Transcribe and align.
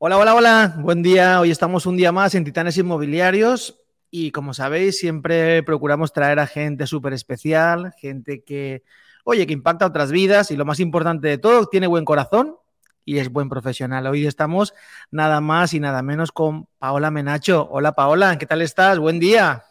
Hola, 0.00 0.16
hola, 0.16 0.34
hola. 0.36 0.74
Buen 0.78 1.02
día. 1.02 1.40
Hoy 1.40 1.50
estamos 1.50 1.84
un 1.84 1.96
día 1.96 2.12
más 2.12 2.32
en 2.36 2.44
Titanes 2.44 2.78
Inmobiliarios 2.78 3.80
y 4.12 4.30
como 4.30 4.54
sabéis, 4.54 4.96
siempre 4.96 5.64
procuramos 5.64 6.12
traer 6.12 6.38
a 6.38 6.46
gente 6.46 6.86
súper 6.86 7.14
especial, 7.14 7.92
gente 7.98 8.44
que, 8.44 8.84
oye, 9.24 9.44
que 9.44 9.52
impacta 9.52 9.86
otras 9.86 10.12
vidas 10.12 10.52
y 10.52 10.56
lo 10.56 10.64
más 10.64 10.78
importante 10.78 11.26
de 11.26 11.38
todo, 11.38 11.66
tiene 11.66 11.88
buen 11.88 12.04
corazón 12.04 12.56
y 13.04 13.18
es 13.18 13.28
buen 13.28 13.48
profesional. 13.48 14.06
Hoy 14.06 14.24
estamos 14.24 14.72
nada 15.10 15.40
más 15.40 15.74
y 15.74 15.80
nada 15.80 16.00
menos 16.02 16.30
con 16.30 16.68
Paola 16.78 17.10
Menacho. 17.10 17.66
Hola, 17.68 17.90
Paola, 17.90 18.38
¿qué 18.38 18.46
tal 18.46 18.62
estás? 18.62 19.00
Buen 19.00 19.18
día. 19.18 19.64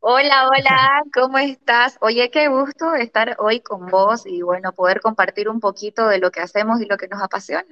Hola, 0.00 0.48
hola, 0.48 1.02
¿cómo 1.12 1.36
estás? 1.36 1.98
Oye, 2.00 2.30
qué 2.30 2.48
gusto 2.48 2.94
estar 2.94 3.36
hoy 3.40 3.60
con 3.60 3.88
vos 3.88 4.24
y 4.24 4.40
bueno, 4.40 4.72
poder 4.72 5.02
compartir 5.02 5.50
un 5.50 5.60
poquito 5.60 6.08
de 6.08 6.16
lo 6.16 6.30
que 6.30 6.40
hacemos 6.40 6.80
y 6.80 6.86
lo 6.86 6.96
que 6.96 7.08
nos 7.08 7.22
apasiona. 7.22 7.66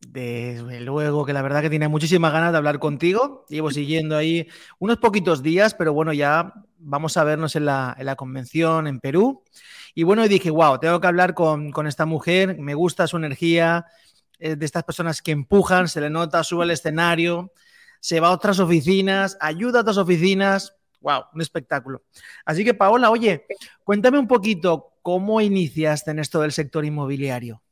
Desde 0.00 0.80
luego 0.80 1.24
que 1.24 1.32
la 1.32 1.42
verdad 1.42 1.62
que 1.62 1.70
tiene 1.70 1.88
muchísimas 1.88 2.32
ganas 2.32 2.52
de 2.52 2.58
hablar 2.58 2.78
contigo. 2.78 3.44
Llevo 3.48 3.70
siguiendo 3.70 4.16
ahí 4.16 4.48
unos 4.78 4.98
poquitos 4.98 5.42
días, 5.42 5.74
pero 5.74 5.92
bueno, 5.92 6.12
ya 6.12 6.52
vamos 6.78 7.16
a 7.16 7.24
vernos 7.24 7.56
en 7.56 7.64
la, 7.64 8.14
convención 8.16 8.86
en 8.86 9.00
Perú. 9.00 9.42
Y 9.94 10.02
bueno, 10.02 10.28
dije, 10.28 10.50
wow, 10.50 10.78
tengo 10.78 11.00
que 11.00 11.06
hablar 11.06 11.34
con, 11.34 11.72
esta 11.86 12.04
mujer, 12.06 12.58
me 12.58 12.74
gusta 12.74 13.06
su 13.06 13.16
energía, 13.16 13.86
de 14.38 14.64
estas 14.64 14.84
personas 14.84 15.22
que 15.22 15.32
empujan, 15.32 15.88
se 15.88 16.00
le 16.00 16.10
nota, 16.10 16.44
sube 16.44 16.64
al 16.64 16.70
escenario, 16.70 17.52
se 18.00 18.20
va 18.20 18.28
a 18.28 18.32
otras 18.32 18.58
oficinas, 18.58 19.38
ayuda 19.40 19.78
a 19.78 19.82
otras 19.82 19.96
oficinas. 19.96 20.74
Wow, 21.00 21.24
un 21.34 21.40
espectáculo. 21.40 22.02
Así 22.44 22.64
que 22.64 22.74
Paola, 22.74 23.10
oye, 23.10 23.46
cuéntame 23.84 24.18
un 24.18 24.26
poquito 24.26 24.98
cómo 25.02 25.40
iniciaste 25.40 26.10
en 26.10 26.18
esto 26.18 26.40
del 26.40 26.52
sector 26.52 26.84
inmobiliario. 26.84 27.62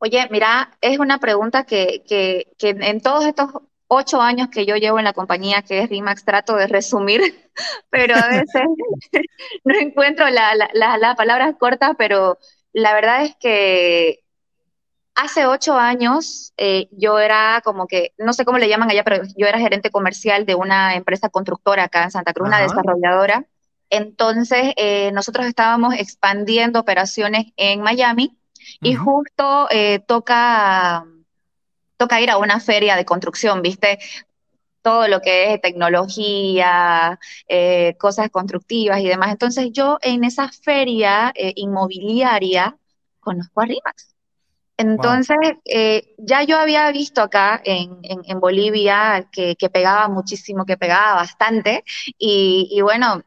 Oye, 0.00 0.28
mira, 0.30 0.70
es 0.80 0.98
una 0.98 1.18
pregunta 1.18 1.64
que, 1.64 2.04
que, 2.06 2.52
que, 2.56 2.70
en 2.70 3.00
todos 3.00 3.24
estos 3.24 3.50
ocho 3.88 4.20
años 4.20 4.48
que 4.48 4.66
yo 4.66 4.76
llevo 4.76 4.98
en 4.98 5.04
la 5.04 5.12
compañía 5.12 5.62
que 5.62 5.80
es 5.80 5.88
RIMAX 5.88 6.24
trato 6.24 6.54
de 6.54 6.66
resumir, 6.68 7.20
pero 7.90 8.14
a 8.16 8.28
veces 8.28 8.62
no 9.64 9.74
encuentro 9.74 10.28
las 10.28 10.56
la, 10.72 11.14
palabras 11.16 11.56
cortas, 11.58 11.92
pero 11.98 12.38
la 12.72 12.94
verdad 12.94 13.24
es 13.24 13.34
que 13.40 14.20
hace 15.16 15.46
ocho 15.46 15.74
años 15.74 16.52
eh, 16.56 16.88
yo 16.92 17.18
era 17.18 17.60
como 17.64 17.88
que, 17.88 18.12
no 18.18 18.32
sé 18.32 18.44
cómo 18.44 18.58
le 18.58 18.68
llaman 18.68 18.90
allá, 18.90 19.02
pero 19.02 19.24
yo 19.36 19.46
era 19.46 19.58
gerente 19.58 19.90
comercial 19.90 20.46
de 20.46 20.54
una 20.54 20.94
empresa 20.94 21.28
constructora 21.28 21.84
acá 21.84 22.04
en 22.04 22.12
Santa 22.12 22.32
Cruz, 22.32 22.46
una 22.46 22.60
desarrolladora. 22.60 23.46
Entonces, 23.90 24.74
eh, 24.76 25.10
nosotros 25.12 25.46
estábamos 25.46 25.94
expandiendo 25.94 26.78
operaciones 26.78 27.46
en 27.56 27.80
Miami 27.80 28.37
y 28.80 28.94
justo 28.94 29.68
eh, 29.70 30.00
toca, 30.00 31.04
toca 31.96 32.20
ir 32.20 32.30
a 32.30 32.38
una 32.38 32.60
feria 32.60 32.96
de 32.96 33.04
construcción, 33.04 33.62
¿viste? 33.62 33.98
Todo 34.82 35.08
lo 35.08 35.20
que 35.20 35.54
es 35.54 35.60
tecnología, 35.60 37.18
eh, 37.48 37.96
cosas 37.98 38.30
constructivas 38.30 39.00
y 39.00 39.08
demás. 39.08 39.32
Entonces 39.32 39.70
yo 39.72 39.98
en 40.02 40.24
esa 40.24 40.48
feria 40.48 41.32
eh, 41.34 41.52
inmobiliaria 41.56 42.76
conozco 43.20 43.60
a 43.60 43.66
RIMAX. 43.66 44.14
Entonces, 44.80 45.36
ya 46.18 46.44
yo 46.44 46.56
había 46.56 46.88
visto 46.92 47.20
acá 47.20 47.60
en, 47.64 47.98
en, 48.04 48.38
Bolivia 48.38 49.28
que, 49.32 49.56
que, 49.56 49.68
pegaba 49.68 50.06
muchísimo, 50.06 50.64
que 50.64 50.76
pegaba 50.76 51.16
bastante, 51.16 51.82
y, 52.16 52.68
y 52.70 52.80
bueno, 52.82 53.24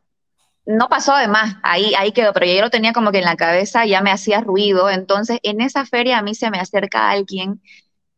no 0.66 0.90
pasó 0.90 1.14
además, 1.14 1.58
ahí, 1.64 1.94
ahí 1.98 2.12
quedó, 2.12 2.34
pero 2.34 2.46
yo 2.46 2.62
lo 2.62 2.70
tenía 2.70 2.94
como 2.94 3.12
que 3.12 3.20
en 3.20 3.26
la 3.26 3.36
cabeza, 3.36 3.86
ya 3.86 4.02
me 4.02 4.12
hacía 4.12 4.42
ruido. 4.42 4.90
Entonces, 4.90 5.40
en 5.44 5.62
esa 5.62 5.86
feria 5.86 6.20
a 6.20 6.22
mí 6.22 6.36
se 6.36 6.52
me 6.52 6.60
acerca 6.60 7.10
alguien 7.10 7.62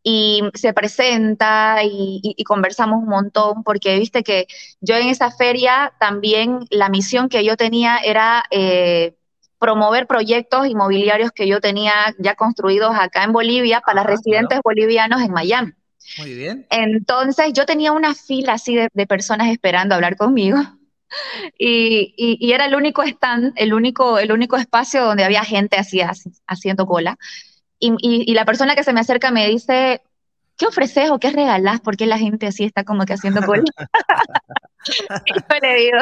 y 0.02 0.42
se 0.52 0.74
presenta 0.74 1.78
y, 1.82 2.36
conversamos 2.44 3.02
un 3.02 3.08
montón, 3.08 3.64
porque 3.64 3.98
viste 3.98 4.22
que 4.22 4.46
yo 4.80 4.96
en 4.96 5.08
esa 5.08 5.30
feria 5.30 5.94
también 5.98 6.66
la 6.70 6.90
misión 6.90 7.30
que 7.30 7.42
yo 7.42 7.56
tenía 7.56 7.96
era 7.98 8.44
eh, 8.50 9.16
promover 9.58 10.06
proyectos 10.06 10.66
inmobiliarios 10.66 11.32
que 11.32 11.48
yo 11.48 11.60
tenía 11.60 11.94
ya 12.18 12.34
construidos 12.34 12.94
acá 12.94 13.24
en 13.24 13.32
Bolivia 13.32 13.80
para 13.80 14.02
ah, 14.02 14.04
residentes 14.04 14.60
bolivianos 14.62 15.22
en 15.22 15.32
Miami. 15.32 15.72
Muy 16.18 16.34
bien. 16.34 16.66
Entonces 16.68 17.54
yo 17.54 17.64
tenía 17.64 17.92
una 17.92 18.14
fila 18.14 18.52
así 18.52 18.76
de, 18.76 18.88
de 18.92 19.06
personas 19.06 19.48
esperando 19.48 19.94
hablar 19.94 20.16
conmigo. 20.18 20.58
Y, 21.58 22.52
era 22.52 22.66
el 22.66 22.74
único 22.74 23.02
stand, 23.02 23.52
el 23.56 23.72
único, 23.72 24.18
el 24.18 24.32
único 24.32 24.56
espacio 24.56 25.04
donde 25.04 25.24
había 25.24 25.44
gente 25.44 25.76
así, 25.76 26.00
haciendo 26.46 26.86
cola. 26.86 27.18
Y, 27.78 28.32
la 28.34 28.44
persona 28.44 28.74
que 28.74 28.84
se 28.84 28.92
me 28.92 29.00
acerca 29.00 29.30
me 29.30 29.48
dice, 29.48 30.02
¿qué 30.56 30.66
ofreces 30.66 31.10
o 31.10 31.18
qué 31.18 31.30
regalás? 31.30 31.80
¿Por 31.80 31.96
qué 31.96 32.06
la 32.06 32.18
gente 32.18 32.46
así 32.46 32.64
está 32.64 32.84
como 32.84 33.04
que 33.04 33.14
haciendo 33.14 33.42
cola? 33.42 33.64
y 35.26 35.32
yo 35.34 35.58
le 35.60 35.74
digo, 35.74 35.98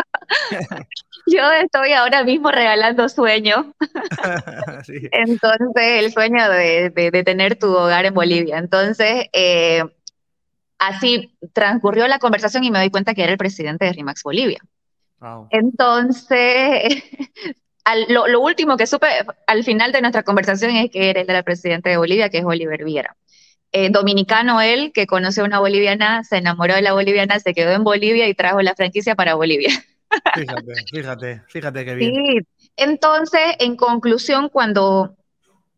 yo 1.27 1.53
estoy 1.53 1.93
ahora 1.93 2.25
mismo 2.25 2.51
regalando 2.51 3.09
sueño. 3.09 3.75
Entonces, 5.13 6.05
el 6.05 6.13
sueño 6.13 6.49
de, 6.49 7.23
tener 7.25 7.57
tu 7.57 7.69
hogar 7.69 8.07
en 8.07 8.15
Bolivia. 8.15 8.59
Entonces, 8.59 9.27
eh, 9.33 9.83
así 10.79 11.37
transcurrió 11.53 12.09
la 12.09 12.19
conversación 12.19 12.65
y 12.65 12.71
me 12.71 12.79
doy 12.79 12.91
cuenta 12.91 13.15
que 13.15 13.23
era 13.23 13.33
el 13.33 13.39
presidente 13.39 13.85
de 13.85 13.93
RIMAX 13.93 14.23
Bolivia. 14.23 14.61
Entonces, 15.51 17.03
lo, 18.09 18.41
último 18.41 18.77
que 18.77 18.87
supe 18.87 19.07
al 19.47 19.65
final 19.65 19.93
de 19.93 20.01
nuestra 20.01 20.23
conversación 20.23 20.77
es 20.77 20.91
que 20.91 21.11
era 21.11 21.21
el 21.21 21.27
de 21.27 21.43
presidente 21.43 21.91
de 21.91 21.97
Bolivia, 21.97 22.29
que 22.29 22.39
es 22.39 22.45
Oliver 22.45 22.85
Viera. 22.85 23.17
Eh, 23.75 23.89
dominicano 23.91 24.61
él, 24.61 24.93
que 24.93 25.07
conoció 25.07 25.45
a 25.45 25.47
una 25.47 25.59
boliviana, 25.59 26.25
se 26.25 26.37
enamoró 26.37 26.75
de 26.75 26.83
la 26.83 26.93
boliviana, 26.93 27.41
se 27.41 27.55
quedó 27.55 27.71
en 27.71 27.85
Bolivia 27.85 28.29
y 28.29 28.35
trajo 28.35 28.61
la 28.61 28.75
franquicia 28.75 29.15
para 29.15 29.35
Bolivia. 29.35 29.71
Fíjate, 30.35 30.75
fíjate, 30.93 31.43
fíjate 31.49 31.85
qué 31.87 31.95
bien. 31.95 32.15
Sí, 32.15 32.39
entonces, 32.77 33.41
en 33.61 33.77
conclusión, 33.77 34.51
cuando 34.51 35.17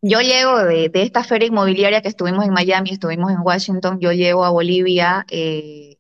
yo 0.02 0.20
llego 0.20 0.64
de, 0.64 0.90
esta 0.92 1.22
feria 1.22 1.46
inmobiliaria 1.46 2.02
que 2.02 2.08
estuvimos 2.08 2.44
en 2.44 2.52
Miami, 2.52 2.90
estuvimos 2.90 3.30
en 3.30 3.40
Washington, 3.42 4.00
yo 4.00 4.10
llego 4.10 4.44
a 4.44 4.50
Bolivia, 4.50 5.24
eh, 5.30 5.98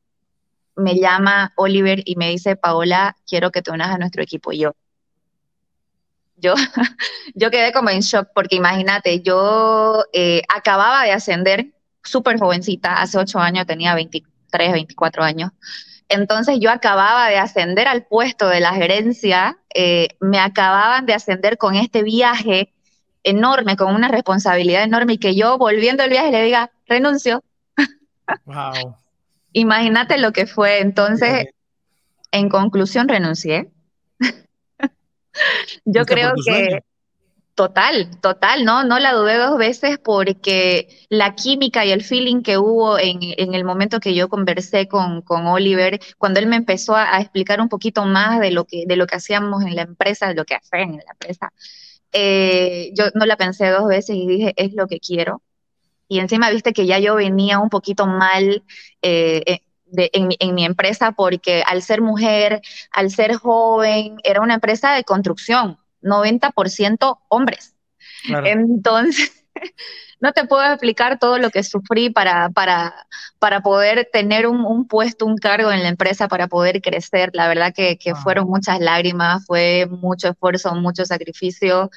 me 0.76 0.96
llama 0.96 1.52
Oliver 1.56 2.02
y 2.04 2.16
me 2.16 2.30
dice, 2.30 2.56
Paola, 2.56 3.16
quiero 3.26 3.50
que 3.50 3.62
te 3.62 3.70
unas 3.70 3.90
a 3.90 3.98
nuestro 3.98 4.22
equipo. 4.22 4.52
Y 4.52 4.58
yo, 4.58 4.74
yo, 6.36 6.54
yo 7.34 7.50
quedé 7.50 7.72
como 7.72 7.90
en 7.90 8.00
shock 8.00 8.28
porque 8.34 8.56
imagínate, 8.56 9.20
yo 9.20 10.04
eh, 10.12 10.42
acababa 10.54 11.04
de 11.04 11.12
ascender, 11.12 11.72
súper 12.02 12.38
jovencita, 12.38 13.00
hace 13.00 13.18
ocho 13.18 13.38
años, 13.38 13.66
tenía 13.66 13.94
23, 13.94 14.72
24 14.72 15.22
años. 15.22 15.50
Entonces 16.08 16.58
yo 16.60 16.70
acababa 16.70 17.28
de 17.28 17.38
ascender 17.38 17.88
al 17.88 18.04
puesto 18.04 18.48
de 18.48 18.60
la 18.60 18.74
gerencia, 18.74 19.58
eh, 19.74 20.08
me 20.20 20.38
acababan 20.38 21.06
de 21.06 21.14
ascender 21.14 21.56
con 21.56 21.74
este 21.76 22.02
viaje 22.02 22.72
enorme, 23.22 23.76
con 23.76 23.94
una 23.94 24.08
responsabilidad 24.08 24.82
enorme 24.82 25.14
y 25.14 25.18
que 25.18 25.34
yo 25.34 25.56
volviendo 25.56 26.02
el 26.02 26.10
viaje 26.10 26.30
le 26.30 26.42
diga, 26.42 26.70
renuncio. 26.86 27.42
Wow. 28.44 28.96
Imagínate 29.54 30.18
lo 30.18 30.32
que 30.32 30.46
fue. 30.46 30.80
Entonces, 30.80 31.46
en 32.32 32.48
conclusión, 32.48 33.08
renuncié. 33.08 33.70
Yo 35.84 36.04
creo 36.04 36.34
que 36.44 36.80
total, 37.54 38.20
total, 38.20 38.64
¿no? 38.64 38.82
No 38.82 38.98
la 38.98 39.12
dudé 39.12 39.36
dos 39.36 39.56
veces 39.56 39.98
porque 39.98 40.88
la 41.08 41.36
química 41.36 41.84
y 41.84 41.92
el 41.92 42.02
feeling 42.02 42.42
que 42.42 42.58
hubo 42.58 42.98
en, 42.98 43.54
el 43.54 43.64
momento 43.64 44.00
que 44.00 44.12
yo 44.12 44.28
conversé 44.28 44.88
con, 44.88 45.22
Oliver, 45.28 46.00
cuando 46.18 46.40
él 46.40 46.48
me 46.48 46.56
empezó 46.56 46.96
a, 46.96 47.20
explicar 47.20 47.60
un 47.60 47.68
poquito 47.68 48.04
más 48.06 48.40
de 48.40 48.50
lo 48.50 48.64
que, 48.64 48.84
de 48.88 48.96
lo 48.96 49.06
que 49.06 49.16
hacíamos 49.16 49.62
en 49.62 49.76
la 49.76 49.82
empresa, 49.82 50.26
de 50.26 50.34
lo 50.34 50.44
que 50.44 50.56
hacen 50.56 50.94
en 50.94 50.96
la 50.96 51.12
empresa, 51.12 51.52
eh, 52.12 52.90
yo 52.94 53.04
no 53.14 53.24
la 53.24 53.36
pensé 53.36 53.68
dos 53.68 53.86
veces 53.86 54.16
y 54.16 54.26
dije, 54.26 54.52
es 54.56 54.74
lo 54.74 54.88
que 54.88 54.98
quiero 54.98 55.40
y 56.08 56.18
encima 56.18 56.50
viste 56.50 56.72
que 56.72 56.86
ya 56.86 56.98
yo 56.98 57.14
venía 57.16 57.58
un 57.58 57.70
poquito 57.70 58.06
mal 58.06 58.62
eh, 59.02 59.42
eh, 59.46 60.10
en, 60.12 60.54
mi 60.54 60.64
empresa 60.64 61.12
porque 61.12 61.62
al 61.66 61.82
ser 61.82 62.00
mujer, 62.00 62.60
al 62.92 63.10
ser 63.10 63.34
joven, 63.34 64.16
era 64.24 64.40
una 64.40 64.54
empresa 64.54 64.92
de 64.94 65.04
construcción, 65.04 65.78
90% 66.02 67.18
hombres. 67.28 67.74
Entonces, 68.26 69.44
no 70.20 70.32
te 70.32 70.46
puedo 70.46 70.64
explicar 70.64 71.18
todo 71.18 71.38
lo 71.38 71.50
que 71.50 71.62
sufrí 71.62 72.10
para, 72.10 72.50
para, 72.50 72.94
para 73.38 73.60
poder 73.60 74.08
tener 74.12 74.46
un, 74.46 74.88
puesto, 74.88 75.26
un 75.26 75.36
cargo 75.36 75.70
en 75.70 75.82
la 75.82 75.88
empresa, 75.88 76.28
para 76.28 76.48
poder 76.48 76.80
crecer. 76.80 77.30
La 77.34 77.48
verdad 77.48 77.72
que, 77.74 77.96
que 77.98 78.14
fueron 78.14 78.48
muchas 78.48 78.80
lágrimas, 78.80 79.44
fue 79.46 79.86
mucho 79.86 80.30
esfuerzo, 80.30 80.74
mucho 80.74 81.04
sacrificio 81.04 81.90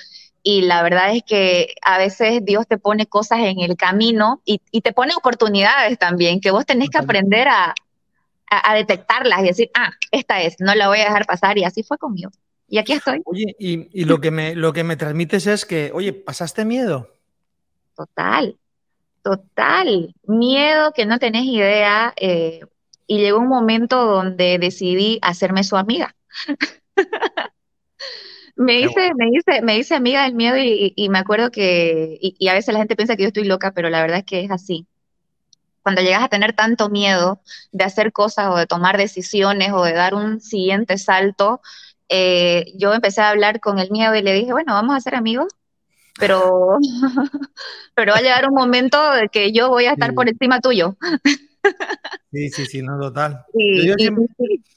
y 0.43 0.61
la 0.61 0.83
verdad 0.83 1.15
es 1.15 1.23
que 1.23 1.75
a 1.81 1.97
veces 1.97 2.43
Dios 2.43 2.67
te 2.67 2.77
pone 2.77 3.05
cosas 3.05 3.39
en 3.39 3.59
el 3.59 3.75
camino 3.75 4.41
y, 4.45 4.59
te 4.81 4.93
pone 4.93 5.13
oportunidades 5.15 5.97
también, 5.97 6.39
que 6.39 6.51
vos 6.51 6.65
tenés 6.65 6.89
que 6.89 6.97
aprender 6.97 7.47
a, 7.47 7.73
detectarlas 8.73 9.41
y 9.41 9.47
decir, 9.47 9.71
ah, 9.73 9.91
esta 10.11 10.41
es, 10.41 10.55
no 10.59 10.73
la 10.73 10.87
voy 10.87 10.99
a 10.99 11.05
dejar 11.05 11.25
pasar 11.25 11.57
y 11.57 11.65
así 11.65 11.83
fue 11.83 11.97
conmigo. 11.97 12.31
Y 12.69 12.77
aquí 12.77 12.93
estoy. 12.93 13.21
Oye, 13.25 13.55
y, 13.59 14.05
lo, 14.05 14.21
que 14.21 14.31
me, 14.31 14.55
lo 14.55 14.71
que 14.71 14.83
me 14.83 14.95
transmites 14.95 15.47
es 15.47 15.65
que, 15.65 15.91
oye, 15.93 16.13
¿pasaste 16.13 16.63
miedo? 16.63 17.13
Total, 17.95 18.57
Total, 19.27 20.15
miedo 20.25 20.93
que 20.93 21.05
no 21.05 21.19
tenés 21.19 21.43
idea. 21.43 22.13
Eh, 22.15 22.61
y 23.07 23.17
llegó 23.17 23.39
un 23.39 23.49
momento 23.49 24.05
donde 24.05 24.57
decidí 24.57 25.19
hacerme 25.21 25.65
su 25.65 25.75
amiga. 25.75 26.15
me 28.57 28.77
dice, 28.77 29.11
me 29.15 29.27
dice, 29.27 29.61
me 29.61 29.75
dice 29.75 29.95
amiga 29.95 30.23
del 30.23 30.33
miedo 30.33 30.57
y, 30.57 31.09
me 31.09 31.19
acuerdo 31.19 31.51
que, 31.51 32.17
y, 32.19 32.47
a 32.47 32.53
veces 32.53 32.73
la 32.73 32.79
gente 32.79 32.95
piensa 32.95 33.15
que 33.15 33.23
yo 33.23 33.27
estoy 33.27 33.45
loca, 33.45 33.71
pero 33.71 33.89
la 33.89 34.01
verdad 34.01 34.19
es 34.19 34.25
que 34.25 34.41
es 34.41 34.51
así. 34.51 34.87
Cuando 35.83 36.01
llegas 36.01 36.23
a 36.23 36.27
tener 36.27 36.53
tanto 36.53 36.89
miedo 36.89 37.39
de 37.71 37.85
hacer 37.85 38.11
cosas 38.11 38.47
o 38.49 38.57
de 38.57 38.65
tomar 38.65 38.97
decisiones 38.97 39.71
o 39.73 39.83
de 39.83 39.93
dar 39.93 40.15
un 40.15 40.41
siguiente 40.41 40.97
salto, 40.97 41.61
eh, 42.09 42.65
yo 42.75 42.93
empecé 42.93 43.21
a 43.21 43.29
hablar 43.29 43.59
con 43.59 43.79
el 43.79 43.91
miedo 43.91 44.15
y 44.15 44.21
le 44.21 44.33
dije, 44.33 44.51
bueno, 44.51 44.73
vamos 44.73 44.95
a 44.95 45.01
ser 45.01 45.15
amigos, 45.15 45.53
pero, 46.19 46.77
pero 47.95 48.11
va 48.11 48.17
a 48.17 48.21
llegar 48.21 48.49
un 48.49 48.55
momento 48.55 49.11
de 49.11 49.29
que 49.29 49.51
yo 49.51 49.69
voy 49.69 49.85
a 49.85 49.93
estar 49.93 50.13
por 50.13 50.27
encima 50.27 50.59
tuyo. 50.61 50.97
sí, 52.31 52.49
sí, 52.49 52.65
sí, 52.65 52.81
no, 52.81 52.99
total. 52.99 53.45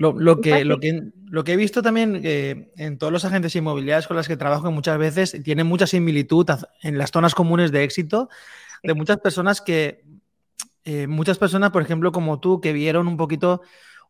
lo, 0.00 0.40
que, 0.40 0.64
lo, 0.64 0.80
que, 0.80 1.12
lo 1.26 1.44
que 1.44 1.52
he 1.52 1.56
visto 1.56 1.82
también 1.82 2.22
eh, 2.24 2.72
en 2.76 2.96
todos 2.96 3.12
los 3.12 3.26
agentes 3.26 3.54
inmobiliarios 3.54 4.06
con 4.06 4.16
los 4.16 4.26
que 4.26 4.36
trabajo, 4.38 4.64
que 4.64 4.70
muchas 4.70 4.96
veces 4.96 5.36
tienen 5.44 5.66
mucha 5.66 5.86
similitud 5.86 6.46
en 6.82 6.96
las 6.96 7.10
zonas 7.10 7.34
comunes 7.34 7.70
de 7.70 7.84
éxito, 7.84 8.30
de 8.82 8.94
muchas 8.94 9.18
personas 9.18 9.60
que, 9.60 10.02
eh, 10.84 11.06
muchas 11.06 11.36
personas, 11.36 11.70
por 11.70 11.82
ejemplo, 11.82 12.12
como 12.12 12.40
tú, 12.40 12.62
que 12.62 12.72
vieron 12.72 13.08
un 13.08 13.18
poquito 13.18 13.60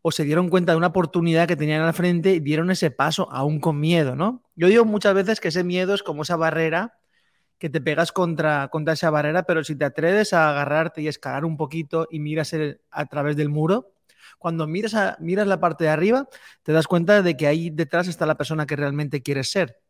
o 0.02 0.12
se 0.12 0.22
dieron 0.22 0.48
cuenta 0.48 0.72
de 0.72 0.78
una 0.78 0.86
oportunidad 0.86 1.48
que 1.48 1.56
tenían 1.56 1.82
al 1.82 1.92
frente 1.92 2.34
y 2.34 2.40
dieron 2.40 2.70
ese 2.70 2.92
paso 2.92 3.28
aún 3.32 3.58
con 3.58 3.80
miedo, 3.80 4.14
¿no? 4.14 4.44
Yo 4.54 4.68
digo 4.68 4.84
muchas 4.84 5.12
veces 5.14 5.40
que 5.40 5.48
ese 5.48 5.64
miedo 5.64 5.92
es 5.92 6.04
como 6.04 6.22
esa 6.22 6.36
barrera 6.36 6.98
que 7.58 7.68
te 7.68 7.80
pegas 7.80 8.12
contra, 8.12 8.68
contra 8.68 8.94
esa 8.94 9.10
barrera, 9.10 9.42
pero 9.42 9.64
si 9.64 9.74
te 9.74 9.84
atreves 9.84 10.32
a 10.32 10.50
agarrarte 10.50 11.02
y 11.02 11.08
escalar 11.08 11.44
un 11.44 11.56
poquito 11.56 12.06
y 12.10 12.20
miras 12.20 12.54
a 12.90 13.06
través 13.06 13.36
del 13.36 13.48
muro, 13.48 13.92
cuando 14.40 14.66
miras, 14.66 14.94
a, 14.94 15.18
miras 15.20 15.46
la 15.46 15.60
parte 15.60 15.84
de 15.84 15.90
arriba, 15.90 16.26
te 16.62 16.72
das 16.72 16.86
cuenta 16.86 17.20
de 17.20 17.36
que 17.36 17.46
ahí 17.46 17.68
detrás 17.68 18.08
está 18.08 18.24
la 18.24 18.38
persona 18.38 18.64
que 18.64 18.74
realmente 18.74 19.22
quieres 19.22 19.50
ser. 19.50 19.80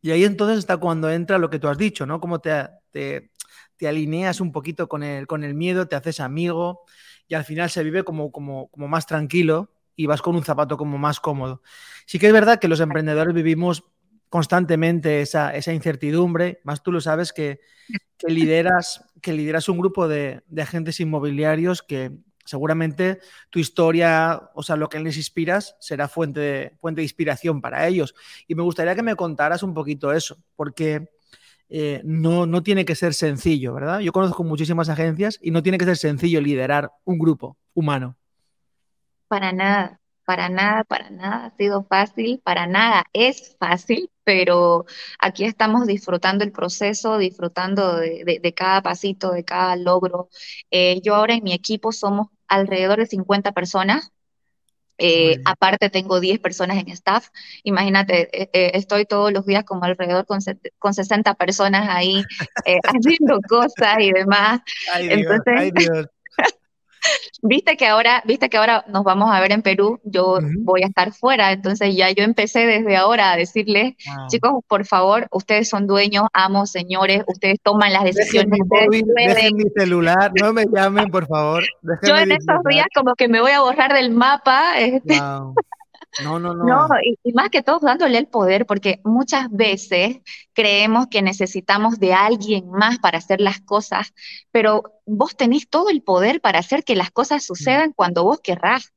Y 0.00 0.12
ahí 0.12 0.24
entonces 0.24 0.58
está 0.58 0.78
cuando 0.78 1.10
entra 1.10 1.36
lo 1.36 1.50
que 1.50 1.58
tú 1.58 1.68
has 1.68 1.76
dicho, 1.76 2.06
¿no? 2.06 2.18
Cómo 2.18 2.40
te, 2.40 2.50
te, 2.90 3.32
te 3.76 3.86
alineas 3.86 4.40
un 4.40 4.50
poquito 4.50 4.88
con 4.88 5.02
el, 5.02 5.26
con 5.26 5.44
el 5.44 5.52
miedo, 5.54 5.88
te 5.88 5.94
haces 5.94 6.20
amigo, 6.20 6.84
y 7.28 7.34
al 7.34 7.44
final 7.44 7.68
se 7.68 7.84
vive 7.84 8.02
como, 8.02 8.32
como, 8.32 8.68
como 8.68 8.88
más 8.88 9.06
tranquilo 9.06 9.74
y 9.94 10.06
vas 10.06 10.22
con 10.22 10.36
un 10.36 10.42
zapato 10.42 10.78
como 10.78 10.96
más 10.96 11.20
cómodo. 11.20 11.60
Sí 12.06 12.18
que 12.18 12.28
es 12.28 12.32
verdad 12.32 12.58
que 12.58 12.68
los 12.68 12.80
emprendedores 12.80 13.34
vivimos 13.34 13.84
constantemente 14.30 15.20
esa, 15.20 15.54
esa 15.54 15.74
incertidumbre, 15.74 16.60
más 16.64 16.82
tú 16.82 16.92
lo 16.92 17.02
sabes 17.02 17.34
que, 17.34 17.60
que 18.16 18.32
lideras, 18.32 19.04
que 19.20 19.34
lideras 19.34 19.68
un 19.68 19.78
grupo 19.78 20.08
de, 20.08 20.42
de, 20.46 20.62
agentes 20.62 20.98
inmobiliarios 20.98 21.82
que 21.82 22.12
seguramente 22.46 23.20
tu 23.50 23.58
historia, 23.58 24.50
o 24.54 24.62
sea, 24.62 24.76
lo 24.76 24.88
que 24.88 24.98
les 25.00 25.18
inspiras 25.18 25.76
será 25.78 26.08
fuente 26.08 26.40
de, 26.40 26.72
fuente 26.80 27.00
de 27.00 27.04
inspiración 27.04 27.60
para 27.60 27.86
ellos. 27.86 28.14
Y 28.46 28.54
me 28.54 28.62
gustaría 28.62 28.94
que 28.94 29.02
me 29.02 29.16
contaras 29.16 29.62
un 29.62 29.74
poquito 29.74 30.12
eso, 30.12 30.38
porque 30.56 31.10
eh, 31.68 32.00
no, 32.04 32.46
no 32.46 32.62
tiene 32.62 32.84
que 32.84 32.94
ser 32.94 33.12
sencillo, 33.12 33.74
¿verdad? 33.74 34.00
Yo 34.00 34.12
conozco 34.12 34.44
muchísimas 34.44 34.88
agencias 34.88 35.38
y 35.42 35.50
no 35.50 35.62
tiene 35.62 35.78
que 35.78 35.84
ser 35.84 35.96
sencillo 35.96 36.40
liderar 36.40 36.92
un 37.04 37.18
grupo 37.18 37.58
humano. 37.74 38.16
Para 39.28 39.52
nada, 39.52 40.00
para 40.26 40.48
nada, 40.50 40.84
para 40.84 41.08
nada 41.10 41.46
ha 41.46 41.56
sido 41.56 41.84
fácil, 41.84 42.40
para 42.44 42.66
nada 42.66 43.04
es 43.12 43.56
fácil, 43.58 44.10
pero 44.24 44.84
aquí 45.20 45.44
estamos 45.44 45.86
disfrutando 45.86 46.44
el 46.44 46.52
proceso, 46.52 47.16
disfrutando 47.16 47.96
de, 47.96 48.54
cada 48.54 48.82
pasito, 48.82 49.30
de 49.30 49.44
cada 49.44 49.76
logro. 49.76 50.28
Eh, 50.70 51.00
yo 51.02 51.14
ahora 51.14 51.34
en 51.34 51.44
mi 51.44 51.54
equipo 51.54 51.92
somos 51.92 52.28
alrededor 52.48 52.98
de 52.98 53.06
50 53.06 53.52
personas, 53.52 54.12
eh, 54.98 55.40
aparte 55.44 55.90
tengo 55.90 56.20
10 56.20 56.40
personas 56.40 56.78
en 56.78 56.88
staff. 56.88 57.28
Imagínate, 57.62 58.28
eh, 58.32 58.50
eh, 58.52 58.70
estoy 58.74 59.04
todos 59.04 59.32
los 59.32 59.46
días 59.46 59.62
como 59.64 59.84
alrededor 59.84 60.26
con, 60.26 60.40
con 60.78 60.92
60 60.92 61.34
personas 61.34 61.88
ahí 61.88 62.24
haciendo 62.84 63.40
cosas 63.48 63.96
y 64.00 64.12
demás. 64.12 64.60
Entonces, 64.98 65.72
viste 67.42 67.76
que 67.76 67.86
ahora, 67.86 68.22
viste 68.24 68.48
que 68.48 68.56
ahora 68.56 68.84
nos 68.88 69.04
vamos 69.04 69.30
a 69.32 69.40
ver 69.40 69.52
en 69.52 69.62
Perú, 69.62 70.00
yo 70.04 70.38
voy 70.60 70.82
a 70.82 70.86
estar 70.86 71.12
fuera, 71.12 71.52
entonces 71.52 71.94
ya 71.94 72.10
yo 72.10 72.24
empecé 72.24 72.66
desde 72.66 72.96
ahora 72.96 73.32
a 73.32 73.36
decirles, 73.36 73.94
chicos, 74.28 74.52
por 74.66 74.86
favor, 74.86 75.26
ustedes 75.30 75.68
son 75.68 75.86
dueños, 75.86 76.24
amos, 76.32 76.70
señores, 76.70 77.22
ustedes 77.26 77.58
toman 77.62 77.92
las 77.92 78.04
decisiones. 78.04 78.58
Dejen 78.70 79.56
mi, 79.56 79.64
mi 79.64 79.70
celular, 79.70 80.32
no 80.40 80.52
me 80.52 80.66
llamen, 80.66 81.10
por 81.10 81.26
favor. 81.26 81.64
Yo 82.02 82.16
en 82.16 82.32
estos 82.32 82.56
días 82.68 82.86
como 82.94 83.14
que 83.14 83.28
me 83.28 83.40
voy 83.40 83.52
a 83.52 83.60
borrar 83.60 83.92
del 83.92 84.10
mapa. 84.10 84.78
Este, 84.78 85.20
no, 86.22 86.38
no, 86.38 86.54
no. 86.54 86.64
No, 86.64 86.88
y, 87.02 87.32
más 87.32 87.50
que 87.50 87.62
todo 87.62 87.80
dándole 87.80 88.18
el 88.18 88.26
poder, 88.26 88.66
porque 88.66 89.00
muchas 89.04 89.50
veces 89.50 90.18
creemos 90.52 91.08
que 91.08 91.22
necesitamos 91.22 91.98
de 91.98 92.14
alguien 92.14 92.70
más 92.70 92.98
para 92.98 93.18
hacer 93.18 93.40
las 93.40 93.60
cosas, 93.60 94.14
pero 94.50 94.82
vos 95.04 95.36
tenés 95.36 95.68
todo 95.68 95.90
el 95.90 96.02
poder 96.02 96.40
para 96.40 96.58
hacer 96.58 96.84
que 96.84 96.96
las 96.96 97.10
cosas 97.10 97.42
mm. 97.42 97.46
sucedan 97.46 97.92
cuando 97.92 98.24
vos 98.24 98.40
querrás. 98.42 98.92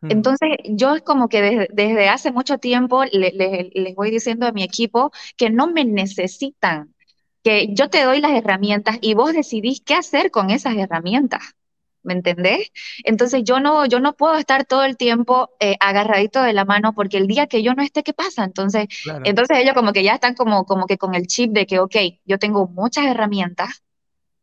Mm. 0.00 0.10
Entonces, 0.12 0.50
yo 0.64 0.94
es 0.94 1.02
como 1.02 1.28
que 1.28 1.68
desde, 1.72 2.08
hace 2.08 2.32
mucho 2.32 2.58
tiempo 2.58 3.04
les 3.04 3.94
voy 3.94 4.10
diciendo 4.10 4.46
a 4.46 4.52
mi 4.52 4.62
equipo 4.62 5.12
que 5.36 5.50
no 5.50 5.66
me 5.66 5.84
necesitan, 5.84 6.94
que 7.42 7.72
yo 7.74 7.88
te 7.88 8.04
doy 8.04 8.20
las 8.20 8.32
herramientas 8.32 8.98
y 9.00 9.14
vos 9.14 9.32
decidís 9.32 9.82
qué 9.84 9.94
hacer 9.94 10.30
con 10.30 10.50
esas 10.50 10.76
herramientas. 10.76 11.54
¿Me 12.02 12.14
entendés? 12.14 12.70
Entonces 13.04 13.42
yo 13.44 13.60
no, 13.60 13.86
yo 13.86 14.00
no 14.00 14.14
puedo 14.14 14.36
estar 14.36 14.64
todo 14.64 14.84
el 14.84 14.96
tiempo 14.96 15.50
eh, 15.60 15.76
agarradito 15.80 16.42
de 16.42 16.52
la 16.52 16.64
mano 16.64 16.94
porque 16.94 17.18
el 17.18 17.26
día 17.26 17.46
que 17.46 17.62
yo 17.62 17.74
no 17.74 17.82
esté, 17.82 18.02
¿qué 18.02 18.12
pasa? 18.12 18.44
Entonces, 18.44 18.86
entonces 19.24 19.58
ellos 19.58 19.74
como 19.74 19.92
que 19.92 20.02
ya 20.02 20.14
están 20.14 20.34
como, 20.34 20.64
como 20.64 20.86
que 20.86 20.98
con 20.98 21.14
el 21.14 21.26
chip 21.26 21.52
de 21.52 21.66
que, 21.66 21.78
ok, 21.78 21.96
yo 22.24 22.38
tengo 22.38 22.68
muchas 22.68 23.06
herramientas, 23.06 23.82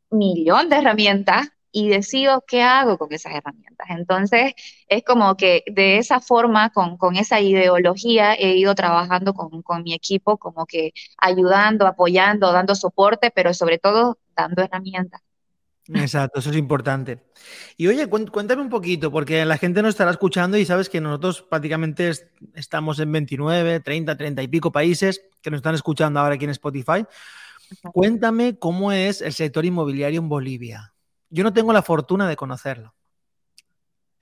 millón 0.09 0.69
de 0.69 0.77
herramientas 0.77 1.49
y 1.71 1.89
decido 1.89 2.43
qué 2.47 2.63
hago 2.63 2.97
con 2.97 3.11
esas 3.13 3.33
herramientas. 3.35 3.87
Entonces, 3.91 4.53
es 4.87 5.03
como 5.03 5.35
que 5.37 5.63
de 5.67 5.97
esa 5.97 6.19
forma, 6.21 6.71
con, 6.71 6.97
con 6.97 7.15
esa 7.17 7.39
ideología, 7.39 8.33
he 8.33 8.55
ido 8.57 8.73
trabajando 8.75 9.33
con, 9.33 9.61
con 9.61 9.83
mi 9.83 9.93
equipo, 9.93 10.37
como 10.37 10.65
que 10.65 10.93
ayudando, 11.17 11.85
apoyando, 11.87 12.51
dando 12.51 12.73
soporte, 12.75 13.31
pero 13.31 13.53
sobre 13.53 13.77
todo 13.79 14.17
dando 14.35 14.63
herramientas. 14.63 15.21
Exacto, 15.93 16.39
eso 16.39 16.49
es 16.49 16.57
importante. 16.57 17.23
Y 17.77 17.87
oye, 17.87 18.07
cuéntame 18.07 18.61
un 18.61 18.69
poquito, 18.69 19.11
porque 19.11 19.45
la 19.45 19.57
gente 19.57 19.81
nos 19.81 19.89
estará 19.89 20.11
escuchando 20.11 20.57
y 20.57 20.65
sabes 20.65 20.89
que 20.89 20.99
nosotros 20.99 21.43
prácticamente 21.43 22.11
estamos 22.55 22.99
en 22.99 23.11
29, 23.11 23.79
30, 23.79 24.17
30 24.17 24.43
y 24.43 24.47
pico 24.47 24.71
países 24.71 25.21
que 25.41 25.49
nos 25.49 25.59
están 25.59 25.75
escuchando 25.75 26.19
ahora 26.19 26.35
aquí 26.35 26.45
en 26.45 26.51
Spotify. 26.51 27.05
Cuéntame 27.93 28.57
cómo 28.57 28.91
es 28.91 29.21
el 29.21 29.33
sector 29.33 29.65
inmobiliario 29.65 30.19
en 30.19 30.29
Bolivia. 30.29 30.93
Yo 31.29 31.43
no 31.43 31.53
tengo 31.53 31.73
la 31.73 31.81
fortuna 31.81 32.27
de 32.27 32.35
conocerlo. 32.35 32.93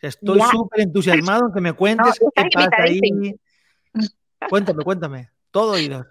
Estoy 0.01 0.39
súper 0.51 0.81
entusiasmado 0.81 1.47
en 1.47 1.53
que 1.53 1.61
me 1.61 1.73
cuentes 1.73 2.19
qué 2.19 2.43
pasa 2.53 2.69
ahí. 2.79 2.99
Cuéntame, 4.49 4.83
cuéntame. 4.83 5.29
Todo 5.51 5.73
oído. 5.73 6.05